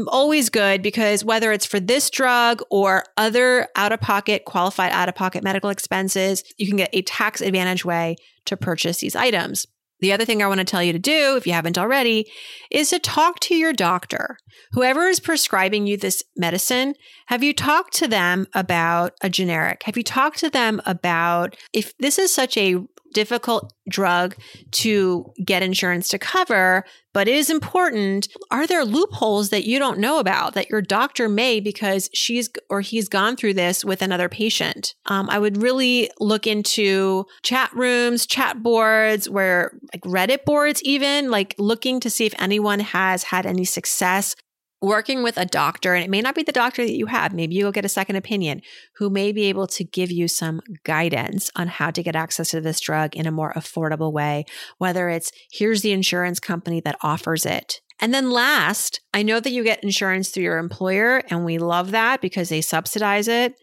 always 0.07 0.49
good 0.49 0.81
because 0.81 1.25
whether 1.25 1.51
it's 1.51 1.65
for 1.65 1.81
this 1.81 2.09
drug 2.09 2.61
or 2.71 3.03
other 3.17 3.67
out 3.75 3.91
of 3.91 3.99
pocket, 3.99 4.45
qualified 4.45 4.93
out 4.93 5.09
of 5.09 5.15
pocket 5.15 5.43
medical 5.43 5.69
expenses, 5.69 6.41
you 6.57 6.65
can 6.65 6.77
get 6.77 6.89
a 6.93 7.01
tax 7.01 7.41
advantage 7.41 7.83
way 7.83 8.15
to 8.45 8.55
purchase 8.55 8.99
these 8.99 9.17
items. 9.17 9.67
The 10.01 10.13
other 10.13 10.25
thing 10.25 10.41
I 10.41 10.47
want 10.47 10.59
to 10.59 10.65
tell 10.65 10.83
you 10.83 10.93
to 10.93 10.99
do, 10.99 11.35
if 11.35 11.45
you 11.45 11.53
haven't 11.53 11.77
already, 11.77 12.29
is 12.71 12.89
to 12.89 12.99
talk 12.99 13.39
to 13.41 13.55
your 13.55 13.73
doctor. 13.73 14.37
Whoever 14.71 15.07
is 15.07 15.19
prescribing 15.19 15.87
you 15.87 15.97
this 15.97 16.23
medicine, 16.35 16.95
have 17.27 17.43
you 17.43 17.53
talked 17.53 17.93
to 17.95 18.07
them 18.07 18.47
about 18.53 19.13
a 19.21 19.29
generic? 19.29 19.83
Have 19.83 19.97
you 19.97 20.03
talked 20.03 20.39
to 20.39 20.49
them 20.49 20.81
about 20.85 21.55
if 21.73 21.97
this 21.97 22.17
is 22.17 22.33
such 22.33 22.57
a 22.57 22.77
difficult 23.13 23.73
drug 23.89 24.35
to 24.71 25.31
get 25.43 25.63
insurance 25.63 26.07
to 26.09 26.19
cover, 26.19 26.85
but 27.13 27.27
it 27.27 27.35
is 27.35 27.49
important. 27.49 28.27
Are 28.51 28.67
there 28.67 28.85
loopholes 28.85 29.49
that 29.49 29.65
you 29.65 29.79
don't 29.79 29.99
know 29.99 30.19
about 30.19 30.53
that 30.53 30.69
your 30.69 30.81
doctor 30.81 31.27
may 31.27 31.59
because 31.59 32.09
she's 32.13 32.49
or 32.69 32.81
he's 32.81 33.09
gone 33.09 33.35
through 33.35 33.55
this 33.55 33.83
with 33.83 34.01
another 34.01 34.29
patient? 34.29 34.95
Um, 35.05 35.29
I 35.29 35.39
would 35.39 35.61
really 35.61 36.09
look 36.19 36.45
into 36.45 37.25
chat 37.43 37.71
rooms, 37.73 38.25
chat 38.25 38.61
boards, 38.61 39.29
where 39.29 39.77
like 39.93 40.03
Reddit 40.03 40.45
boards, 40.45 40.81
even 40.83 41.31
like 41.31 41.55
looking 41.57 41.99
to 42.01 42.09
see 42.09 42.25
if 42.25 42.33
anyone 42.39 42.79
has 42.79 43.23
had 43.23 43.45
any 43.45 43.65
success 43.65 44.35
working 44.81 45.23
with 45.23 45.37
a 45.37 45.45
doctor, 45.45 45.93
and 45.93 46.03
it 46.03 46.09
may 46.09 46.21
not 46.21 46.35
be 46.35 46.43
the 46.43 46.51
doctor 46.51 46.85
that 46.85 46.95
you 46.95 47.07
have, 47.07 47.33
maybe 47.33 47.55
you'll 47.55 47.71
get 47.71 47.85
a 47.85 47.89
second 47.89 48.15
opinion 48.15 48.61
who 48.95 49.09
may 49.09 49.31
be 49.31 49.45
able 49.45 49.67
to 49.67 49.83
give 49.83 50.11
you 50.11 50.27
some 50.27 50.61
guidance 50.83 51.51
on 51.55 51.67
how 51.67 51.91
to 51.91 52.03
get 52.03 52.15
access 52.15 52.51
to 52.51 52.61
this 52.61 52.79
drug 52.79 53.15
in 53.15 53.25
a 53.25 53.31
more 53.31 53.53
affordable 53.53 54.13
way, 54.13 54.45
whether 54.77 55.09
it's 55.09 55.31
here's 55.51 55.81
the 55.81 55.91
insurance 55.91 56.39
company 56.39 56.79
that 56.81 56.97
offers 57.01 57.45
it. 57.45 57.81
And 57.99 58.13
then 58.13 58.31
last, 58.31 59.01
I 59.13 59.23
know 59.23 59.41
that 59.41 59.51
you 59.51 59.63
get 59.63 59.83
insurance 59.83 60.29
through 60.29 60.43
your 60.43 60.57
employer, 60.57 61.21
and 61.29 61.43
we 61.43 61.57
love 61.57 61.91
that 61.91 62.21
because 62.21 62.47
they 62.47 62.61
subsidize 62.61 63.27
it. 63.27 63.55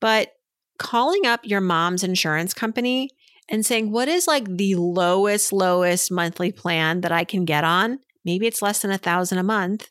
But 0.00 0.30
calling 0.78 1.26
up 1.26 1.40
your 1.42 1.60
mom's 1.60 2.04
insurance 2.04 2.54
company 2.54 3.10
and 3.50 3.66
saying, 3.66 3.90
what 3.90 4.06
is 4.06 4.28
like 4.28 4.44
the 4.44 4.76
lowest, 4.76 5.52
lowest 5.52 6.12
monthly 6.12 6.52
plan 6.52 7.00
that 7.00 7.10
I 7.10 7.24
can 7.24 7.44
get 7.44 7.64
on? 7.64 7.98
Maybe 8.24 8.46
it's 8.46 8.62
less 8.62 8.82
than 8.82 8.92
a 8.92 8.98
thousand 8.98 9.38
a 9.38 9.42
month 9.42 9.88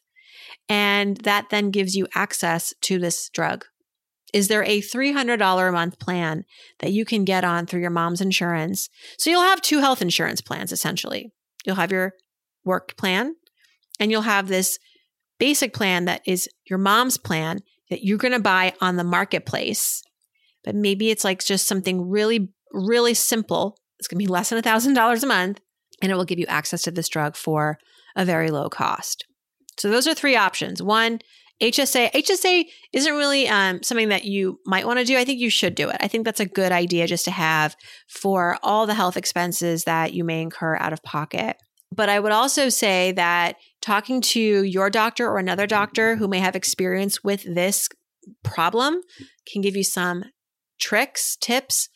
and 0.69 1.17
that 1.17 1.49
then 1.49 1.71
gives 1.71 1.95
you 1.95 2.07
access 2.13 2.73
to 2.81 2.99
this 2.99 3.29
drug. 3.29 3.65
Is 4.33 4.47
there 4.47 4.63
a 4.63 4.79
$300 4.81 5.69
a 5.69 5.71
month 5.71 5.99
plan 5.99 6.45
that 6.79 6.91
you 6.91 7.03
can 7.03 7.25
get 7.25 7.43
on 7.43 7.65
through 7.65 7.81
your 7.81 7.89
mom's 7.89 8.21
insurance? 8.21 8.87
So 9.17 9.31
you'll 9.31 9.41
have 9.41 9.61
two 9.61 9.79
health 9.79 10.03
insurance 10.03 10.39
plans 10.39 10.71
essentially. 10.71 11.33
You'll 11.65 11.77
have 11.77 11.91
your 11.91 12.13
work 12.63 12.95
plan 12.95 13.35
and 13.99 14.11
you'll 14.11 14.21
have 14.21 14.47
this 14.47 14.77
basic 15.39 15.73
plan 15.73 16.05
that 16.05 16.21
is 16.27 16.47
your 16.69 16.77
mom's 16.77 17.17
plan 17.17 17.61
that 17.89 18.03
you're 18.03 18.19
going 18.19 18.33
to 18.33 18.39
buy 18.39 18.73
on 18.79 18.97
the 18.97 19.03
marketplace. 19.03 20.03
But 20.63 20.75
maybe 20.75 21.09
it's 21.09 21.23
like 21.23 21.43
just 21.43 21.67
something 21.67 22.07
really, 22.07 22.49
really 22.71 23.15
simple. 23.15 23.79
It's 23.97 24.07
going 24.07 24.19
to 24.19 24.25
be 24.25 24.31
less 24.31 24.49
than 24.49 24.61
$1,000 24.61 25.23
a 25.23 25.25
month 25.25 25.59
and 26.01 26.11
it 26.11 26.15
will 26.15 26.25
give 26.25 26.39
you 26.39 26.45
access 26.47 26.83
to 26.83 26.91
this 26.91 27.09
drug 27.09 27.35
for 27.35 27.79
a 28.15 28.25
very 28.25 28.51
low 28.51 28.69
cost. 28.69 29.25
So 29.79 29.89
those 29.89 30.07
are 30.07 30.13
three 30.13 30.35
options. 30.35 30.81
One, 30.81 31.19
HSA. 31.61 32.11
HSA 32.11 32.65
isn't 32.93 33.13
really 33.13 33.47
um, 33.49 33.83
something 33.83 34.09
that 34.09 34.25
you 34.25 34.59
might 34.65 34.85
want 34.85 34.99
to 34.99 35.05
do. 35.05 35.17
I 35.17 35.25
think 35.25 35.39
you 35.39 35.49
should 35.49 35.75
do 35.75 35.89
it. 35.89 35.97
I 35.99 36.07
think 36.07 36.25
that's 36.25 36.39
a 36.39 36.45
good 36.45 36.71
idea 36.71 37.07
just 37.07 37.25
to 37.25 37.31
have 37.31 37.75
for 38.07 38.57
all 38.63 38.87
the 38.87 38.93
health 38.93 39.17
expenses 39.17 39.83
that 39.83 40.13
you 40.13 40.23
may 40.23 40.41
incur 40.41 40.77
out 40.77 40.93
of 40.93 41.03
pocket. 41.03 41.57
But 41.93 42.07
I 42.07 42.19
would 42.19 42.31
also 42.31 42.69
say 42.69 43.11
that 43.13 43.55
talking 43.81 44.21
to 44.21 44.63
your 44.63 44.89
doctor 44.89 45.27
or 45.27 45.37
another 45.37 45.67
doctor 45.67 46.15
who 46.15 46.27
may 46.27 46.39
have 46.39 46.55
experience 46.55 47.23
with 47.23 47.43
this 47.43 47.89
problem 48.43 49.01
can 49.51 49.61
give 49.61 49.75
you 49.75 49.83
some 49.83 50.23
tricks, 50.79 51.35
tips. 51.35 51.89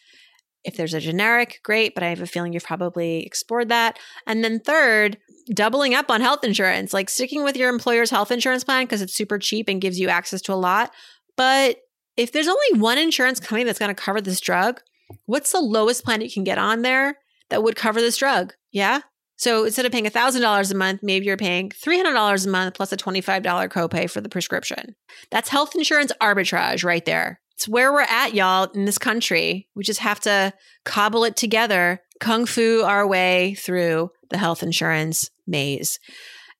If 0.63 0.77
there's 0.77 0.93
a 0.93 0.99
generic, 0.99 1.59
great, 1.63 1.93
but 1.93 2.03
I 2.03 2.09
have 2.09 2.21
a 2.21 2.27
feeling 2.27 2.53
you've 2.53 2.63
probably 2.63 3.25
explored 3.25 3.69
that. 3.69 3.99
And 4.25 4.43
then 4.43 4.59
third, 4.59 5.17
doubling 5.53 5.93
up 5.93 6.09
on 6.09 6.21
health 6.21 6.43
insurance, 6.43 6.93
like 6.93 7.09
sticking 7.09 7.43
with 7.43 7.57
your 7.57 7.69
employer's 7.69 8.09
health 8.09 8.31
insurance 8.31 8.63
plan 8.63 8.85
because 8.85 9.01
it's 9.01 9.15
super 9.15 9.39
cheap 9.39 9.67
and 9.67 9.81
gives 9.81 9.99
you 9.99 10.09
access 10.09 10.41
to 10.43 10.53
a 10.53 10.55
lot. 10.55 10.91
But 11.35 11.77
if 12.17 12.31
there's 12.31 12.47
only 12.47 12.79
one 12.79 12.97
insurance 12.97 13.39
company 13.39 13.63
that's 13.63 13.79
going 13.79 13.93
to 13.93 14.01
cover 14.01 14.21
this 14.21 14.39
drug, 14.39 14.81
what's 15.25 15.51
the 15.51 15.59
lowest 15.59 16.03
plan 16.03 16.21
you 16.21 16.31
can 16.31 16.43
get 16.43 16.57
on 16.57 16.81
there 16.81 17.17
that 17.49 17.63
would 17.63 17.75
cover 17.75 18.01
this 18.01 18.17
drug? 18.17 18.53
Yeah. 18.71 19.01
So 19.35 19.65
instead 19.65 19.85
of 19.85 19.91
paying 19.91 20.05
$1,000 20.05 20.71
a 20.71 20.75
month, 20.75 21.01
maybe 21.03 21.25
you're 21.25 21.37
paying 21.37 21.69
$300 21.69 22.45
a 22.45 22.49
month 22.49 22.75
plus 22.75 22.91
a 22.91 22.97
$25 22.97 23.43
copay 23.69 24.09
for 24.09 24.21
the 24.21 24.29
prescription. 24.29 24.95
That's 25.31 25.49
health 25.49 25.75
insurance 25.75 26.11
arbitrage 26.21 26.83
right 26.83 27.03
there. 27.03 27.41
It's 27.55 27.67
where 27.67 27.91
we're 27.91 28.01
at, 28.01 28.33
y'all, 28.33 28.69
in 28.71 28.85
this 28.85 28.97
country. 28.97 29.67
We 29.75 29.83
just 29.83 29.99
have 29.99 30.19
to 30.21 30.53
cobble 30.85 31.23
it 31.23 31.35
together, 31.35 32.01
kung 32.19 32.45
fu 32.45 32.81
our 32.83 33.05
way 33.07 33.55
through 33.55 34.11
the 34.29 34.37
health 34.37 34.63
insurance 34.63 35.29
maze. 35.47 35.99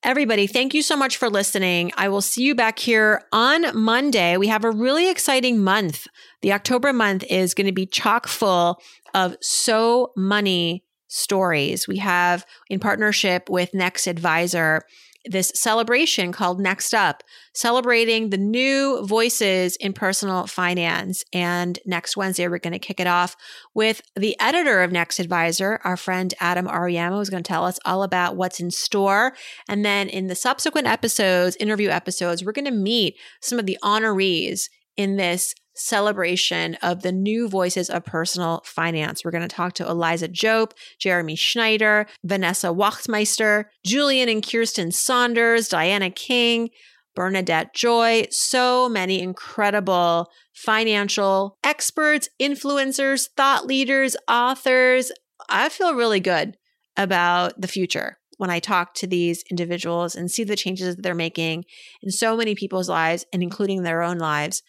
Everybody, 0.02 0.46
thank 0.46 0.74
you 0.74 0.82
so 0.82 0.96
much 0.96 1.16
for 1.16 1.30
listening. 1.30 1.90
I 1.96 2.08
will 2.08 2.20
see 2.20 2.42
you 2.42 2.54
back 2.54 2.78
here 2.78 3.22
on 3.32 3.74
Monday. 3.74 4.36
We 4.36 4.48
have 4.48 4.64
a 4.64 4.70
really 4.70 5.08
exciting 5.08 5.64
month. 5.64 6.06
The 6.42 6.52
October 6.52 6.92
month 6.92 7.24
is 7.30 7.54
going 7.54 7.68
to 7.68 7.72
be 7.72 7.86
chock 7.86 8.26
full 8.26 8.82
of 9.14 9.36
so 9.40 10.12
money 10.14 10.84
stories. 11.08 11.88
We 11.88 11.98
have 11.98 12.44
in 12.68 12.80
partnership 12.80 13.48
with 13.48 13.72
Next 13.72 14.06
Advisor 14.06 14.82
this 15.24 15.52
celebration 15.54 16.32
called 16.32 16.60
Next 16.60 16.92
Up, 16.92 17.22
celebrating 17.54 18.30
the 18.30 18.38
new 18.38 19.04
voices 19.06 19.76
in 19.76 19.92
personal 19.92 20.46
finance. 20.46 21.24
And 21.32 21.78
next 21.86 22.16
Wednesday, 22.16 22.46
we're 22.48 22.58
going 22.58 22.72
to 22.72 22.78
kick 22.78 23.00
it 23.00 23.06
off 23.06 23.36
with 23.74 24.02
the 24.16 24.38
editor 24.40 24.82
of 24.82 24.92
Next 24.92 25.18
Advisor, 25.18 25.80
our 25.84 25.96
friend 25.96 26.34
Adam 26.40 26.66
Ariamo, 26.66 27.18
who's 27.18 27.30
going 27.30 27.42
to 27.42 27.48
tell 27.48 27.64
us 27.64 27.78
all 27.84 28.02
about 28.02 28.36
what's 28.36 28.60
in 28.60 28.70
store. 28.70 29.34
And 29.68 29.84
then 29.84 30.08
in 30.08 30.26
the 30.26 30.34
subsequent 30.34 30.86
episodes, 30.86 31.56
interview 31.56 31.88
episodes, 31.88 32.44
we're 32.44 32.52
going 32.52 32.64
to 32.66 32.70
meet 32.70 33.16
some 33.40 33.58
of 33.58 33.66
the 33.66 33.78
honorees 33.82 34.68
in 34.96 35.16
this 35.16 35.54
celebration 35.76 36.76
of 36.76 37.02
the 37.02 37.12
new 37.12 37.48
voices 37.48 37.90
of 37.90 38.04
personal 38.04 38.62
finance. 38.64 39.24
We're 39.24 39.32
going 39.32 39.42
to 39.42 39.48
talk 39.48 39.74
to 39.74 39.88
Eliza 39.88 40.28
Jope, 40.28 40.74
Jeremy 40.98 41.34
Schneider, 41.34 42.06
Vanessa 42.22 42.68
Wachtmeister, 42.68 43.64
Julian 43.84 44.28
and 44.28 44.42
Kiersten 44.42 44.92
Saunders, 44.92 45.68
Diana 45.68 46.10
King, 46.10 46.70
Bernadette 47.14 47.74
Joy, 47.74 48.26
so 48.30 48.88
many 48.88 49.20
incredible 49.20 50.30
financial 50.52 51.58
experts, 51.64 52.28
influencers, 52.40 53.28
thought 53.36 53.66
leaders, 53.66 54.16
authors. 54.28 55.12
I 55.48 55.68
feel 55.68 55.94
really 55.94 56.20
good 56.20 56.56
about 56.96 57.60
the 57.60 57.68
future 57.68 58.18
when 58.36 58.50
I 58.50 58.58
talk 58.58 58.94
to 58.94 59.06
these 59.06 59.44
individuals 59.50 60.14
and 60.14 60.30
see 60.30 60.44
the 60.44 60.56
changes 60.56 60.96
that 60.96 61.02
they're 61.02 61.14
making 61.14 61.64
in 62.02 62.10
so 62.10 62.36
many 62.36 62.54
people's 62.54 62.88
lives 62.88 63.24
and 63.32 63.42
including 63.42 63.82
their 63.82 64.02
own 64.02 64.18
lives. 64.18 64.62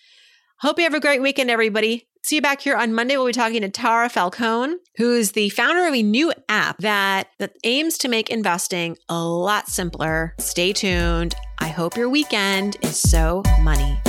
Hope 0.60 0.78
you 0.78 0.86
have 0.86 0.94
a 0.94 1.02
great 1.02 1.22
weekend, 1.22 1.52
everybody. 1.52 2.08
See 2.24 2.38
you 2.38 2.42
back 2.42 2.62
here 2.62 2.78
on 2.78 2.94
Monday. 2.94 3.18
We'll 3.18 3.26
be 3.26 3.34
talking 3.34 3.62
to 3.62 3.70
Tara 3.70 4.08
Falcone, 4.08 4.78
who's 4.96 5.34
the 5.34 5.50
founder 5.50 5.86
of 5.86 5.94
a 5.94 6.02
new 6.02 6.32
app 6.48 6.78
that, 6.78 7.28
that 7.40 7.58
aims 7.66 7.98
to 8.00 8.08
make 8.08 8.30
investing 8.30 8.98
a 9.10 9.22
lot 9.22 9.68
simpler. 9.68 10.34
Stay 10.40 10.72
tuned. 10.72 11.36
I 11.60 11.68
hope 11.68 11.98
your 11.98 12.10
weekend 12.10 12.78
is 12.82 12.98
so 12.98 13.44
money. 13.62 14.00